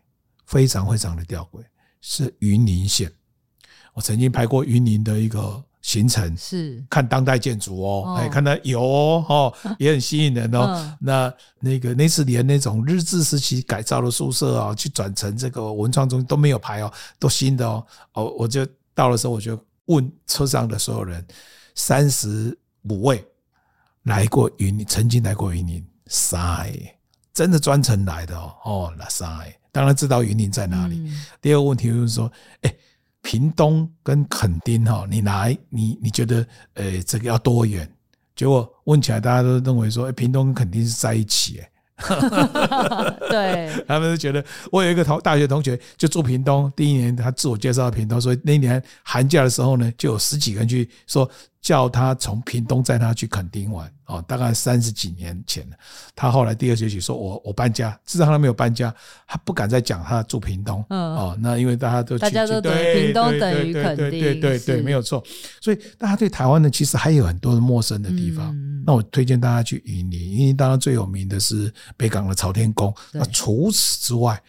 [0.47, 1.63] 非常非常的吊诡，
[2.01, 3.13] 是云林县。
[3.93, 5.63] 我曾经拍过云林的一个。
[5.87, 10.97] 行程是看当代建筑哦，哎，看到有哦， 也很吸引人哦。
[10.99, 17.87] 那那个那次连那种日治时期改造的宿舍啊，去转成这个文创中心都没有排哦，都新的哦。
[18.15, 21.25] 哦，我就到的时候我就问车上的所有人，
[21.77, 23.25] 三十五位
[24.03, 26.69] 来过云林，曾经来过云林，塞，
[27.33, 28.53] 真的专程来的哦。
[28.65, 29.25] 哦，那塞，
[29.71, 31.09] 当然知道云林在哪里。
[31.41, 32.29] 第二个问题就是说，
[32.63, 32.75] 哎。
[33.27, 37.91] 屏东跟垦丁哈，你来你你觉得呃这个要多远？
[38.37, 41.69] 结果问起来，大家都认为说，屏东跟垦丁是在一起哎。
[43.29, 51.29] 对， 他们就觉得我有一个同大学同学就住屏东，第一年他自我介绍到屏东，所以那年寒假的时候呢，就有十几个人去说。
[51.67, 55.77] 叫他从屏东载他去垦丁玩哦，大概三十几年前了。
[56.15, 58.95] 他后来第二学期说：“我我搬家。”至少他没有搬家，
[59.27, 60.85] 他不敢再讲他住屏东。
[60.91, 65.21] 嗯哦，那因为大家都大家都对屏东等于垦丁，对对对对，没有错。
[65.61, 68.57] 所以大家对台湾呢，其实还有很多的陌生的地方。
[68.87, 72.95] 那我推荐大家去云林，云林当然最有名的是北港的朝天宫。
[73.11, 74.41] 那除此之外，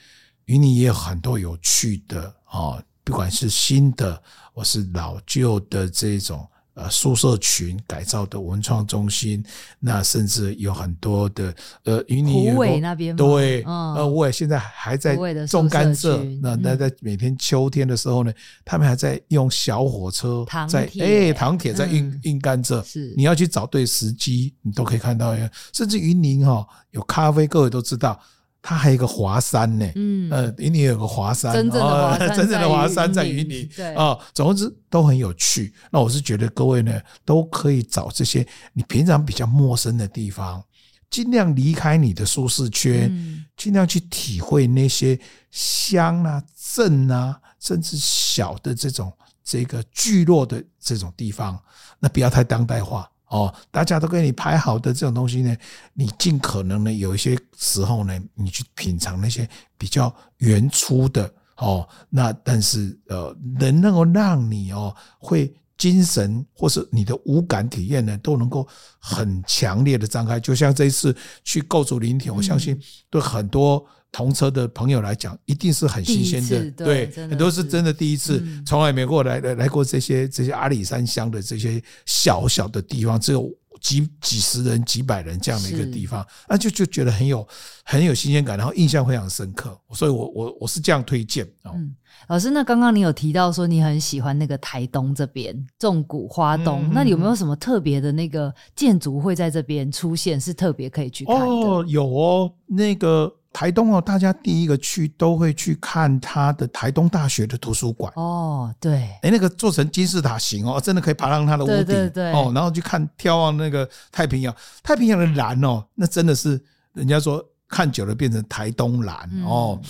[0.46, 4.22] 云林也有很多有趣的哦，不管是新的
[4.54, 6.48] 或是老旧的这种。
[6.78, 9.44] 呃宿舍群改造的文创中心，
[9.80, 11.54] 那甚至有很多的
[11.86, 15.16] 呃云林虎尾那边对，呃我也现在还在
[15.48, 18.32] 种甘蔗，那那在每天秋天的时候呢，
[18.64, 23.12] 他们还在用小火车在哎糖铁在运运甘蔗，是。
[23.18, 25.36] 你要去找对时机，你都可以看到，
[25.74, 28.20] 甚至云林哈有咖啡，各位都知道。
[28.68, 35.74] 它还有一个华山呢，嗯，呃，云林有个华山，真正的 真正的华山在云林，对啊，总之都很有趣。
[35.90, 40.62] 那我是觉得各位呢，都可以找这些你平常比较陌生的地方，
[41.10, 43.10] 尽量离开你的舒适圈，
[43.56, 45.18] 尽量去体会那些
[45.50, 49.10] 乡啊、镇啊，甚至小的这种
[49.46, 51.58] 这个聚落的这种地方，
[52.00, 53.10] 那不要太当代化。
[53.28, 55.56] 哦，大家都给你排好的这种东西呢，
[55.94, 68.68] 你尽可能呢，有一些时候呢，你去品尝那些比较原初的哦，那但是呃，能能够让你哦，会精神或是你的五感体验呢，都能够
[69.00, 70.40] 很强烈的张开。
[70.40, 73.86] 就像这一次去构筑林田，我相信对很多。
[74.12, 87.48] 同车的朋友来讲，一定是很新鲜的，对，很多是真的第一次，从来没过来来来过这些这些阿里山乡的这些小小的地方，只有几几十人、几百人这样的一个地方，那就就觉得很有
[87.84, 91.48] 很有新鲜感，然后印象非常深刻，所以我我我是这样推荐。
[91.66, 91.94] 嗯，
[92.28, 101.46] 老师，那刚刚你有提到说你很喜欢那个台东这边纵谷花东，那有没有什么特别的那个建筑会在这边出现，是特别可以去看的？
[101.46, 103.32] 哦，有哦，那个。
[103.58, 119.82] 台东哦，大家第一个去都会去看他的台东大学的图书馆哦，对，哎，那个做成金字塔形哦，真的可以爬上它的屋顶，对对对哦，然后去看眺望那个太平洋，太平洋的蓝哦，那真的是人家说看久了变成台东蓝哦。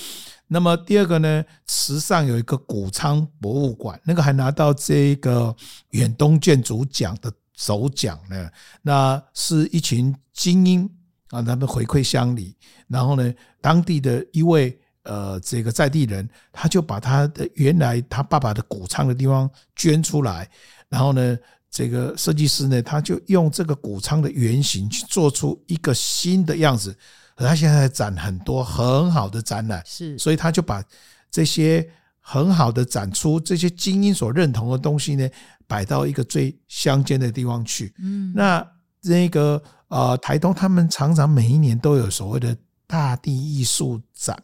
[0.48, 5.54] 那么第二个呢，池上有一个谷仓博物馆，那个还拿到这个
[5.90, 8.50] 远东建筑奖的首奖呢，
[8.82, 10.90] 那是一群精英。
[11.30, 12.56] 啊，他们回馈乡里，
[12.88, 20.50] 然后呢，当地的一位呃，这个在地人，他就把他的原来他爸爸的谷仓的地方捐出来，
[20.90, 21.38] 然后呢，
[21.70, 26.94] 这个设计师呢，他就用这个谷仓的原型去做出一个新的样子，
[27.36, 30.84] 他现在展很多很好的展览，是，所以他就把
[31.32, 35.30] 这些很好的展出这些精英所认同的东西呢，
[35.68, 38.66] 摆到一个最乡间的地方去，嗯，那
[39.02, 39.62] 那个。
[39.90, 44.38] 呃，台东他们常常每一年都有所谓的大地艺术展，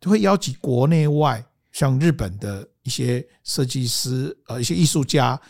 [0.00, 5.40] 就会邀请国内外像日本的一些设计师、呃一些艺术家，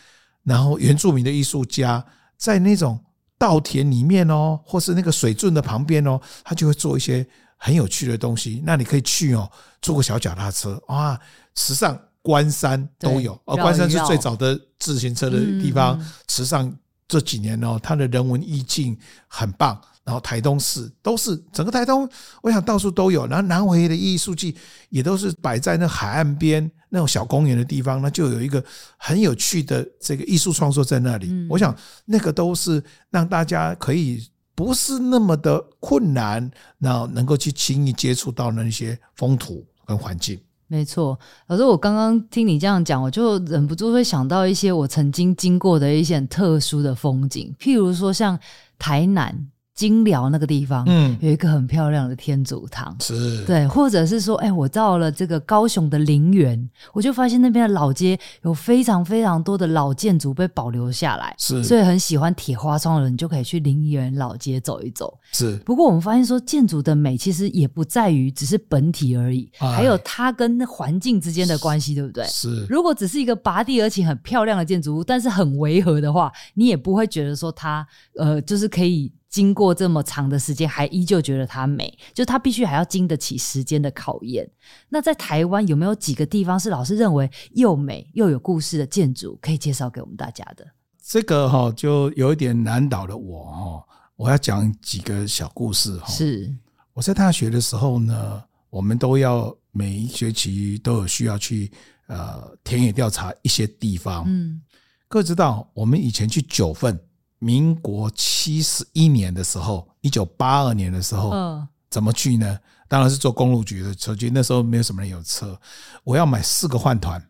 [0.43, 2.01] 然后原住民的艺术家，
[2.37, 2.97] 在那种
[3.37, 8.61] 稻田里面哦，或是那个水圳的旁边哦，他就会做一些很有趣的东西。
[8.65, 11.19] 那你可以去哦，坐个小脚踏车啊，
[11.53, 16.73] 池上关山都有，而关山是最早的自行车的地方，池上。
[17.07, 19.79] 这几年哦，它的人文意境很棒。
[20.03, 22.09] 然后台东市都是整个台东，
[22.41, 23.27] 我想到处都有。
[23.27, 24.55] 然后南回的艺术季
[24.87, 28.63] 也都是摆在那海岸边那种小公园的地方，那就有一个
[28.95, 31.29] 很有趣的这个艺术创作在那里。
[31.49, 40.39] 我想那个都是让大家可以不是那么的困难，然后能够去轻易接触到那些风土跟环境。
[40.67, 48.37] 没错，可是，我刚刚听你这样讲，我就忍不住会想到一些我曾经经过的一些很特殊的风景，譬如说像
[48.77, 49.47] 台南。
[49.77, 65.55] 金辽那个地方，嗯，有一个很漂亮的天主堂，是，对，或者是说，哎，我到了这个高雄的林园，我就发现那边的老街有非常非常多的老建筑被保留下来，是，所以很喜欢铁花窗的人就可以去林园老街走一走，是。
[65.57, 72.25] 不过我们发现说，建筑的美其实也不在于只是本体而已，还有它跟环境之间的关系，对不对？
[72.25, 72.65] 是。
[72.67, 77.85] 如果只是一个拔地而起很漂亮的建筑物，但是很违和的话，你也不会觉得说它，
[78.17, 79.11] 呃，就是可以。
[79.29, 84.49] 经过这么长的时间，还依旧觉得它美，就它必须还要经得起时间的考验。
[84.89, 90.65] 那在台湾有没有几个地方是老师认为又美又有故事的建筑，可以介绍给我们大家的？
[91.03, 93.85] 这个哈就有一点难倒了我哈，
[94.15, 96.07] 我要讲几个小故事哈。
[96.07, 96.53] 是
[96.93, 101.71] 我在大学的时候呢，我们都要每一学期都有需要去
[102.07, 104.23] 呃田野调查一些地方。
[104.25, 104.61] 嗯，
[105.07, 106.97] 各位知道我们以前去九份。
[107.39, 112.57] 民国七十一年的时候，一九八二年的时候，嗯，怎么去呢？
[112.87, 114.29] 当然是坐公路局的车去。
[114.29, 115.59] 那时候没有什么人有车，
[116.03, 117.21] 我要买四个饭团。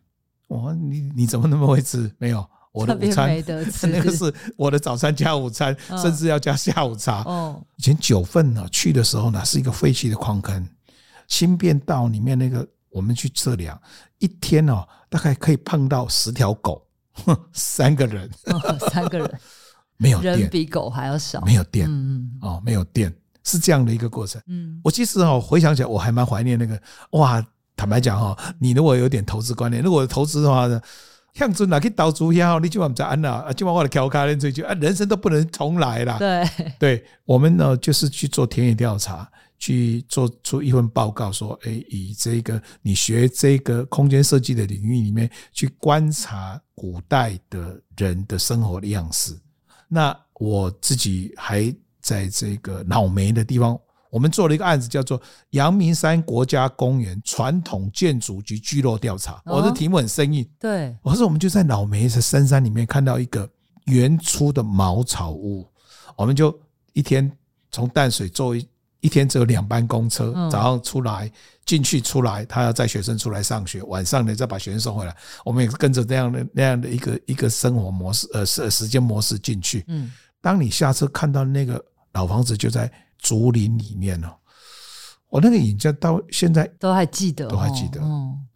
[0.46, 2.10] 我你你怎么那么会吃？
[2.16, 3.28] 没有，我的午餐
[3.90, 7.22] 那个是我的早餐加午餐，甚至要加下午茶。
[7.24, 10.66] 哦，以前九份呢，去的时候呢，是一个废弃的矿坑，
[11.26, 13.78] 新店道里面那个，我们去测量，
[14.20, 16.82] 一天哦，大概可以碰到十条狗。
[17.52, 19.40] 三个人，哦、三个人
[19.98, 24.40] 没有电，人比狗还要少，没有电，嗯哦，没有电，是这样的一个过程。
[24.46, 26.80] 嗯，我其实哦，回想起来，我还蛮怀念那个
[27.10, 27.44] 哇。
[27.80, 30.82] 坦白讲哈，你如果有点投资观念，如果投资的话呢，
[31.32, 32.58] 像尊哪去倒猪呀？
[32.60, 36.18] 你今晚在安娜啊，今晚我的调卡练追求啊，人生都不能重来了。
[36.18, 39.30] 对， 对，我们呢就是去做田野调查，
[39.60, 49.38] 去做出一份报告，说，哎，以这个你学这个空间设计的领域里面去观察古代的人的生活的样式。
[49.88, 53.78] 那我自己还在这个老梅的地方。
[54.10, 55.20] 我们做了一个案子，叫做
[55.50, 59.38] 阳明山国家公园传统建筑及聚落调查。
[59.44, 63.46] 我的题目很生硬，对，我说我们就在老梅的深山里面看到一个
[63.84, 65.66] 原初的茅草屋，
[66.16, 66.58] 我们就
[66.94, 67.30] 一天
[67.70, 68.66] 从淡水坐一
[69.08, 71.32] 一天只有两班公车，早上出来
[71.64, 75.16] 进去出来，他要载学生出来上学，晚上呢再把学生送回来。
[75.44, 79.84] 我们也跟着那样的那样的一个一个生活模式，呃，时时间模式进去。
[79.88, 81.82] 嗯，当你下车看到那个
[82.12, 82.92] 老房子就在。
[83.20, 84.28] 竹林里面哦，
[85.28, 88.00] 我那个影像到现在都还记得，都还记得。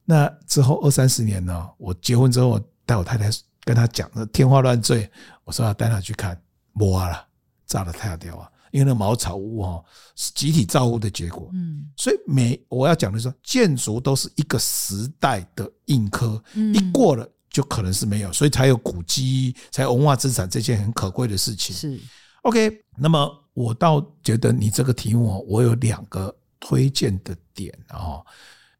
[0.04, 3.28] 那之后二三十年呢，我结婚之后，我带我太太
[3.64, 5.10] 跟她讲的天花乱坠，
[5.42, 6.40] 我说要带她去看，
[6.74, 7.26] 摸了，
[7.66, 8.48] 炸了太阳掉啊！
[8.72, 9.84] 因为那茅草屋哦，
[10.16, 11.48] 是集体造屋的结果。
[11.52, 16.42] 嗯，所以每我要讲的是说，建筑都是一个时代的印刻，
[16.74, 21.76] 一过了就可能是没有，所以才有古迹，才有文化资产这件很可贵的事情。
[21.76, 22.00] 是
[22.42, 23.38] OK，那么。
[23.54, 28.24] 我倒觉得你这个题目，我有两个推荐的点哦。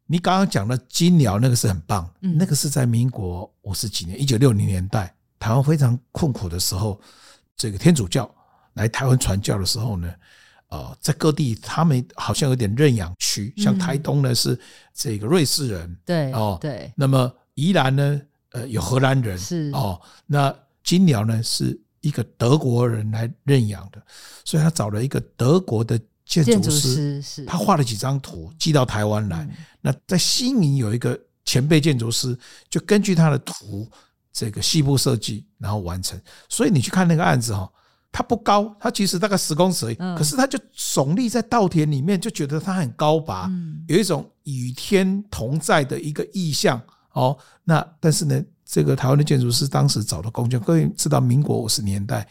[0.07, 6.99] 你刚刚讲的金寮那个是很棒，那个是在民国五十几年，一九六零年代，台湾非常困苦的时候，
[7.55, 8.27] 这个天主教
[8.73, 10.13] 来台湾传教的时候呢，
[10.69, 14.59] 呃，在各地他们好像有点认养区，像台东呢是
[14.93, 18.21] 这个瑞士人，对哦，对，那么宜兰呢，
[18.51, 20.53] 呃，有荷兰人，是哦，那
[20.83, 21.79] 金鸟呢是。
[22.03, 24.03] 一个德国人来认养的，
[24.43, 29.47] 所以他找了一个德国的建筑师，他画了几张图寄到台湾来。
[29.79, 32.37] 那在西宁有一个前辈建筑师，
[32.69, 33.89] 就根据他的图
[34.33, 36.21] 这个细部设计，然后完成。
[36.49, 37.71] 所以你去看那个案子哈，
[38.13, 43.51] 它不高，它其实大概十公尺而已，可是它就耸立在稻田里面，就觉得它很高拔，
[43.87, 47.37] 有一种与天同在的一个意象哦。
[47.65, 48.41] 那但是呢？
[48.65, 52.27] 这个台湾的建筑师当时找的工匠，各位知道，民国五十年代，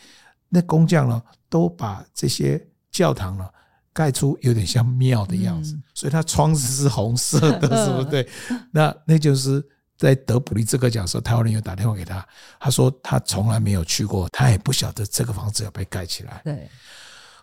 [0.48, 2.60] 那工匠呢，都把这些
[2.90, 3.46] 教堂呢
[3.92, 8.04] 盖出有点像庙的样子，所以它窗子是红色的， 是不是？
[8.06, 8.28] 对。
[8.72, 9.64] 那那就是
[10.02, 12.26] 在得普利兹克奖的时候，台湾人有打电话给他，
[12.58, 16.40] 他说他从来没有去过，他也不晓得这个房子要被盖起来。
[16.44, 16.68] 对。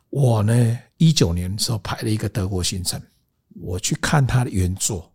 [0.10, 3.02] 我呢，一九年的时候排了一个德国行程，
[3.62, 5.12] 我去看他的原作，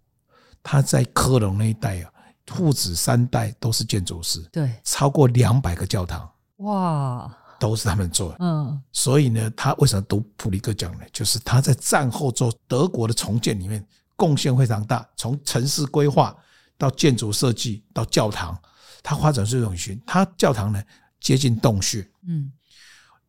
[0.62, 2.10] 他在科隆那一带啊。
[2.48, 8.36] 父子三代都是建筑师，对，超过两百个教堂，哇，都是他们做的。
[8.40, 11.06] 嗯，所以呢，他为什么读普利克奖呢？
[11.10, 13.82] 就是他在战后做德国的重建里面
[14.14, 16.36] 贡献非常大，从城市规划
[16.84, 18.54] 到建筑设计到教堂，
[19.02, 19.98] 它发展是一种型。
[20.06, 20.82] 他教堂呢
[21.18, 22.52] 接近洞穴，嗯，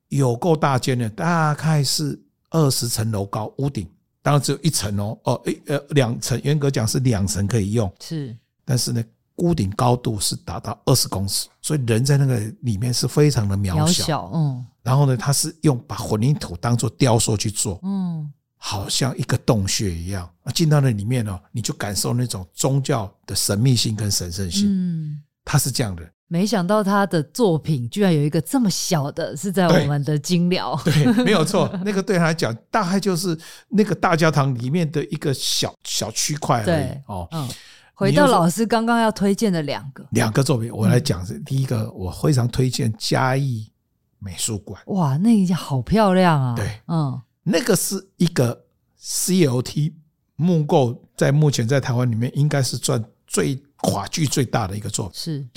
[0.09, 3.89] 有够大间的，大概是二十层楼高，屋顶
[4.21, 8.35] 当然只有一层哦，哦，诶，呃，两层，严格讲是两层可以用，是。
[8.65, 9.01] 但是呢，
[9.37, 14.03] 屋顶高度是达到二十公尺，所以人在那个里面是非常的渺小。
[14.03, 14.65] 渺小，嗯。
[14.83, 18.31] 然后呢，它是用把混凝土当做雕塑去做，嗯，
[18.67, 20.27] 好像一个洞穴一样。
[20.43, 24.65] 啊，进到那里面呢，你就感受那种宗教的神秘性跟神圣性。
[24.67, 26.03] 嗯，它是这样的。
[26.27, 30.75] 没想到他的作品居然有一个这么小的，是在我们的金寮。
[30.83, 33.37] 对，没有错， 那个对他来讲，大概就是
[33.69, 36.87] 那个大教堂里面的一个小小区块而已。
[37.05, 37.47] 哦，嗯。
[37.93, 41.23] 回到老师刚刚要推荐的两个两个作品，我来讲。
[41.23, 43.71] 是第一个，我非常推荐嘉义
[44.17, 44.81] 美术馆。
[44.87, 46.55] 哇，那一家好漂亮啊！
[46.55, 48.65] 对，嗯，那个是一个
[48.99, 49.93] CLT
[50.35, 55.15] 木构，在目前在台湾里面应该是赚最跨距最大的一个作品。
[55.15, 55.47] 是，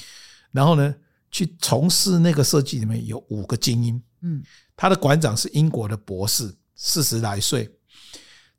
[0.53, 0.95] 然后呢，
[1.30, 4.03] 去从事那个设计里面有五个精英。
[4.20, 4.43] 嗯，
[4.76, 7.68] 他的馆长是英国的博士，四十来岁。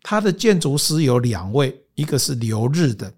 [0.02, 3.14] 他的建筑师有两位，一个是留日的。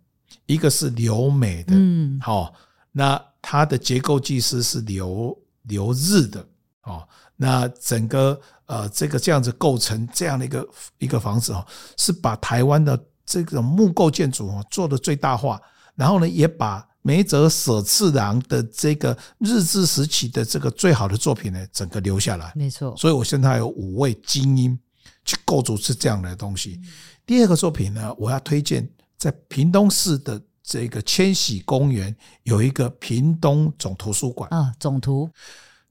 [0.47, 2.53] 一个是留美的，嗯，好，
[2.91, 6.45] 那他的结构技师是留留日的，
[6.83, 7.07] 哦，
[7.37, 8.37] 那整个
[8.71, 10.69] 呃这个这样子构成这样的一个
[10.99, 11.65] 一个房子哦，
[11.97, 15.59] 是把台湾的这个木构建筑哦做的最大化，
[15.95, 24.79] 然后呢也把梅泽舍次郎的这个日治时期的这个最好的作品呢整个留下来，没错，所以我现在有五位精英
[25.25, 26.79] 去构筑是这样的东西。
[27.25, 28.89] 第二个作品呢，我要推荐。
[29.21, 35.29] 在屏东市的这个千禧公园有一个屏东总图书馆啊，总图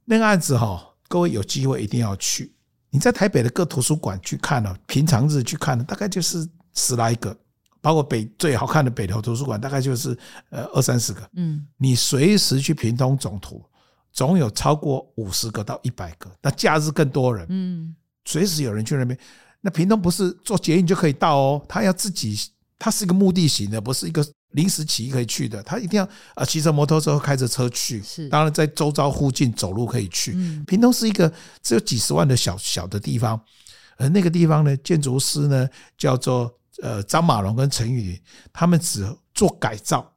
[0.05, 2.53] 那个案子哈，各位有机会一定要去。
[2.91, 7.37] 你在台北的各图书馆去看了，平常日去看了，大概就是十来个，
[7.81, 10.17] 包括北最好看的北投图书馆，大概就是
[10.51, 11.21] 呃二三十个。
[11.35, 13.65] 嗯，你随时去屏东总图，
[14.13, 17.47] 总有超过五十个到一百个，那假日更多人。
[17.49, 19.19] 嗯，随时有人去那边。
[19.61, 22.37] 那屏东不是坐捷运就可以到哦，他要自己，
[22.79, 24.27] 它是一个目的型的，不是一个。
[24.53, 28.03] 临时起意可以去的，他一定要啊骑着摩托车开着车去。
[28.03, 30.33] 是，当然在周遭附近走路可以去。
[30.67, 31.33] 屏东是一个
[31.63, 33.41] 只有几十万的小小的地方，
[33.97, 38.21] 而那个地方呢，建筑师呢叫做呃张马龙跟陈玉林，
[38.53, 40.13] 他们只做改造。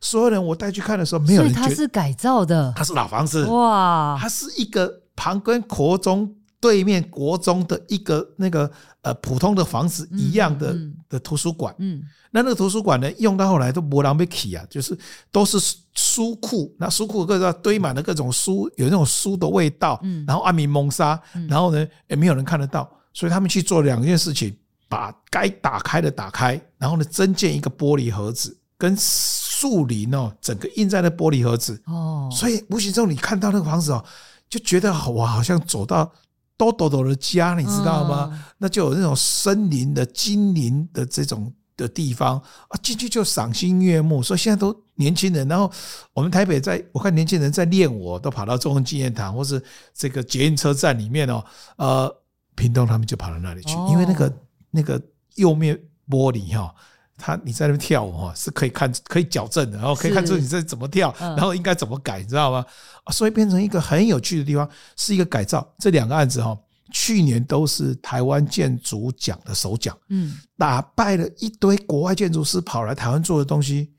[0.00, 8.70] 所有人我带去看的时候，没有人觉得他是改造的，他是老房子哇，他是一个旁跟国中对面国中的一个那个
[9.00, 10.76] 呃普通的房子一样的
[11.14, 11.74] 的图书馆。
[11.78, 12.02] 嗯。
[12.30, 14.98] 那那个图书馆呢，用到后来都没人被起啊，就是
[15.30, 15.56] 都是
[15.94, 24.52] 书库，那书库各个堆满了各种书，有那种书的味道，嗯然后暗密蒙沙，然后呢也没有人看得到，所以他们去做两件事情，
[24.88, 34.04] 把该打开的打开，然后呢增建一个玻璃盒子，跟树林哦整个印在那玻璃盒子哦，所以无形中你看到那个房子哦，
[34.50, 36.10] 就觉得哇好像走到
[36.56, 38.44] 多朵朵的家，你知道吗？
[38.58, 41.52] 那就有那种森林的精灵的这种。
[41.76, 42.38] 的地方
[42.68, 44.22] 啊，进去就赏心悦目。
[44.22, 45.68] 所以现在都年轻人，然后
[46.12, 49.60] 我们台北在，我看年轻人在练我，都跑到中央纪念堂或是
[49.92, 51.44] 这个捷运车站里面哦。
[51.74, 52.16] 呃，
[52.54, 54.32] 屏东他们就跑到那里去，因为那个
[54.70, 55.02] 那个
[55.34, 55.76] 釉面
[56.08, 56.72] 玻璃哈，
[57.16, 62.64] 他你在那边跳舞哈是可以看可以矫正的，然后可以看出你在怎么跳，然后应该怎么改，你知道吗？
[63.12, 65.66] 所以变成一个很有趣的地方，是一个改造。
[65.78, 66.58] 这两个案子哈。
[66.92, 73.90] 去年都是台湾建筑奖的首奖，嗯，打败了一堆国外建筑师跑来台湾做的东西。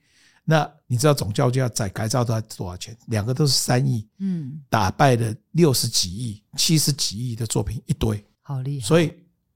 [0.45, 2.95] 那你知道总交价在改造都要多少钱？
[3.07, 8.85] 两个都是三亿，嗯，打败了六十几亿、七十几亿的作品一堆，好厉害。
[8.85, 9.11] 所以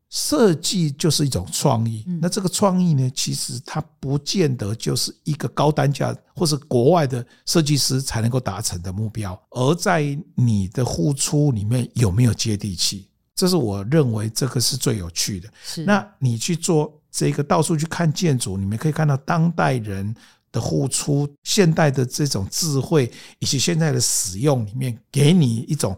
[0.09, 2.03] 设计就是一种创意。
[2.19, 13.07] 那这个创意呢，其实它不见得就是一个高单价或是国外的设计师才能够达成的目标，而在你的付出里面有没有接地气？
[13.35, 15.47] 这是我认为这个是最有趣的。
[15.63, 20.13] 是，那你去做这个到处去看建筑，你们可以看到当代人
[20.51, 25.95] 的付出、现代的这种智慧以及现在的使用里面，给你一种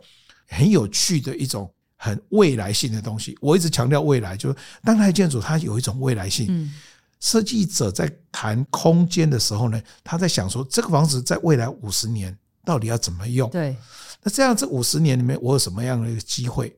[0.49, 1.73] 很有趣的一种
[2.03, 3.37] 很未来性的东西。
[3.39, 6.47] 我一直强调未来，就是当代建筑它有一种未来性。
[6.49, 6.73] 嗯，
[7.19, 12.35] 设计者在谈空间的时候呢，他在想说这个房子在未来五十年
[12.65, 13.47] 到底要怎么用？
[13.51, 13.77] 对，
[14.23, 16.75] 那这样这五十年里面，我有什么样的一个机会？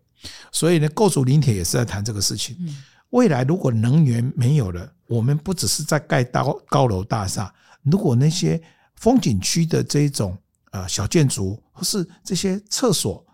[0.51, 2.57] 所以呢，构筑林铁也是在谈这个事情。
[3.11, 7.53] 未来如果能源没有了，我们不只是在盖高高楼大厦，
[7.83, 8.61] 如果那些
[8.97, 10.37] 风景区的这种
[10.71, 13.25] 呃小建筑或是这些厕所，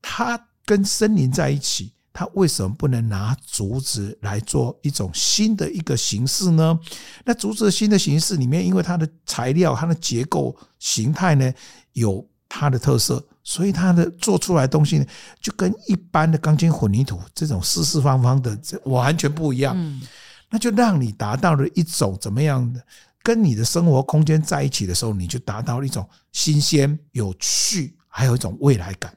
[0.00, 6.78] 它跟森林在一起，它为什么不能拿竹子来做一种新的一个形式呢？
[7.24, 11.52] 那竹子的新的形式里面，因为它的材料、它的结构形态呢，
[11.92, 13.24] 有它的特色。
[13.44, 15.06] 所以它的做出来的东西呢，
[15.40, 19.74] 就跟一般的钢筋混凝土这种四四方方的这完全不一样。
[19.76, 20.00] 嗯，
[20.48, 22.80] 那就让你达到了一种怎么样的，
[23.20, 29.12] 跟你的生活空间在一起的时候，你就达到一种新鲜、有趣，还有一种未来感。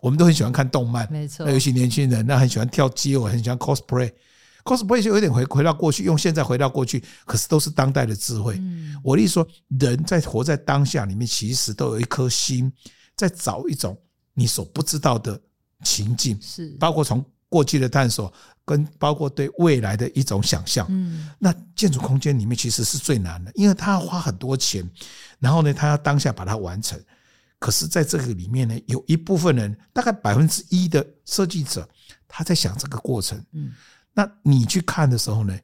[0.00, 1.44] 我们都很喜欢看动漫，没错。
[1.46, 8.56] 那尤其年轻人，那很喜欢跳街舞，很喜欢 cosplay，cosplay 就有点回回到过去，用现在回到过去，可是都是当代的智慧。
[8.58, 9.46] 嗯，我的意思说，
[9.78, 12.72] 人在活在当下里面，其实都有一颗心。
[13.16, 13.96] 在找一种
[14.34, 15.40] 你所不知道的
[15.82, 18.30] 情境，是包括从过去的探索，
[18.62, 20.86] 跟包括对未来的一种想象。
[20.90, 24.86] 嗯，那建筑空间里面其实是最难的，因为他要花很多钱，
[25.38, 27.00] 然后呢，他要当下把它完成。
[27.58, 31.88] 可是，在这个里面呢，有一部分人，大概百分之一的设计者，
[32.28, 33.42] 他在想这个过程。
[33.52, 33.72] 嗯，
[34.12, 35.58] 那你去看的时候呢，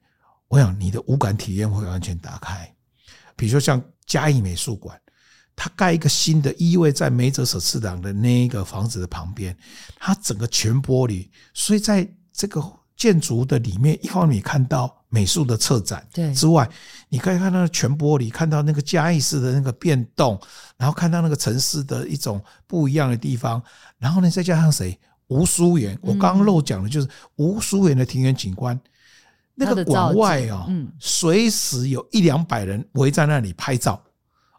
[0.49, 2.74] 我想你的五感体验会完全打开。
[3.36, 4.99] 比如说像嘉义美术馆。
[5.55, 9.55] 它盖一个新的，依偎在梅泽舍次郎的那一个房子的旁边，
[9.97, 12.59] 它整个全玻璃，所以在这个
[12.97, 16.32] 建筑的里面，一方面你看到美术的策展，对。
[16.32, 16.66] 之外，
[17.10, 20.40] 你可以看到全玻璃，看到那个嘉义市的那个变动，
[20.78, 23.62] 然后看到那个城市的一种不一样的地方，
[23.98, 24.98] 然后呢，再加上谁？
[25.28, 28.78] 吴淑媛，我刚刚漏讲的就是吴淑媛的庭园景观，
[29.54, 30.66] 那个馆外哦，
[30.98, 34.02] 随时有一两百人围在那里拍照。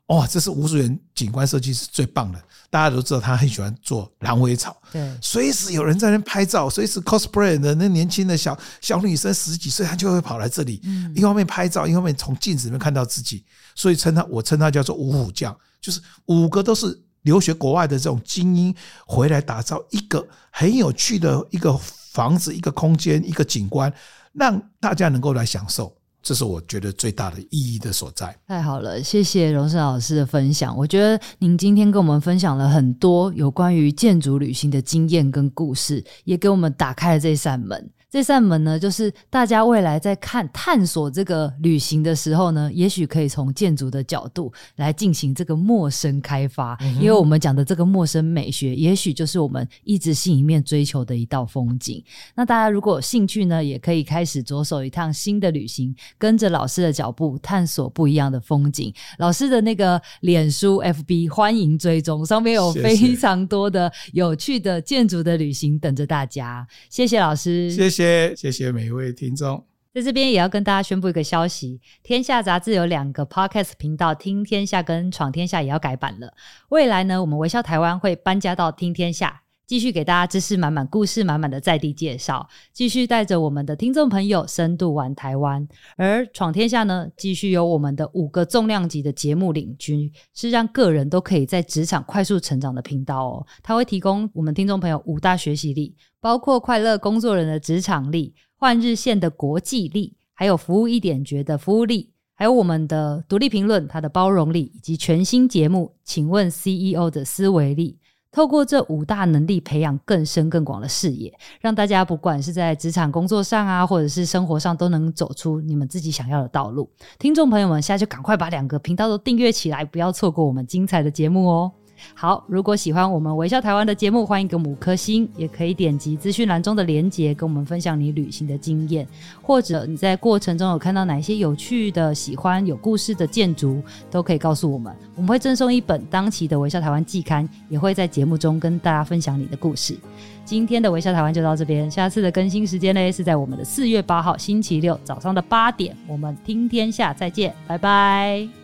[0.07, 2.41] 哦，这是吴淑媛景观设计是最棒的。
[2.69, 10.81] 大家都知道他很喜欢做狼尾草，对，随时有人在那拍照，随时 cosplay 的那年轻的小小女生十几岁，她就会跑来这里，
[11.15, 13.45] 一方面拍照，一方面从镜子里面看到自己，
[13.75, 18.75] 所以称他，我称他叫做五虎将，就是五个都是留学国外的这种精英
[19.05, 23.93] 回来打造一个很有趣的一个房子、一个空间、一个景观，
[24.33, 25.95] 让大家能够来享受。
[26.23, 28.35] 这是我觉得最大的意义的所在。
[28.47, 30.75] 太好了，谢谢荣盛老师的分享。
[30.75, 37.91] 我觉得您今天跟我们分享了很多有关于建筑旅行的经验跟故事，也给我们打开了这扇门。
[38.13, 52.03] 这扇门呢，就是大家未来在看探索这个旅行的时候呢，也许可以从建筑的角度来进行这个陌生开发，嗯、因为我们讲的这个陌生美学，也许就是我们一直心里面追求的一道风景。
[52.35, 58.93] 那大家如果有兴趣呢，也可以开始着手一趟新的旅行，跟着老师的脚步探索不一样的风景。
[59.17, 66.67] 老师的那个脸书 FB 欢迎追踪，上面有非常多的有趣的建筑的旅行等着大家。
[66.91, 68.02] 谢谢老师，谢谢。
[68.03, 76.33] 谢谢谢每一位听众，在这边也要跟大家宣布一个消息：天下杂志有两个 podcast 频道，听天下跟闯天下也要改版了。
[76.67, 85.67] 未来呢，我们微笑台湾会搬家到听天下，继续给大家知识满满、故事满满的在地介绍，继续带着我们的听众朋友深度玩台湾。
[85.97, 93.47] 而闯天下呢，继续有我们的五个重量级的节目领军，是让个人都可以在职场快速成长的频道哦。
[93.61, 95.95] 它会提供我们听众朋友五大学习力。
[96.19, 107.99] 包括快乐工作人的职场力、换日线的国际力，还有服务一点觉的服务力，还有我们的独立评论它的包容力，以及全新节目，请问 CEO 的思维力。
[108.33, 111.31] 透过这五大能力，培养更深更广的视野，
[111.61, 116.89] 让大家不管是在职场工作上啊，或者是生活上，都能走出你们自己想要的道路。
[117.19, 121.71] 听众朋友们，现在就赶快把两个频道都订阅起来，不要错过我们精彩的节目哦。
[122.13, 129.07] 好，如果喜欢我们微笑台湾的节目，欢迎给我们五颗星，也可以点击资讯栏中的连结，跟我们分享你旅行的经验，
[129.41, 139.97] 或者你在过程中有看到哪些有趣的、喜欢有故事的建筑，都可以告诉我们，我们会赠送一本当期的微笑台湾季刊，也会在节目中跟大家分享你的故事。
[140.45, 148.62] 今天的微笑台湾就到这边，下次的更新时间呢是在我们的四月八号星期六早上的八点，我们听天下再见，拜拜。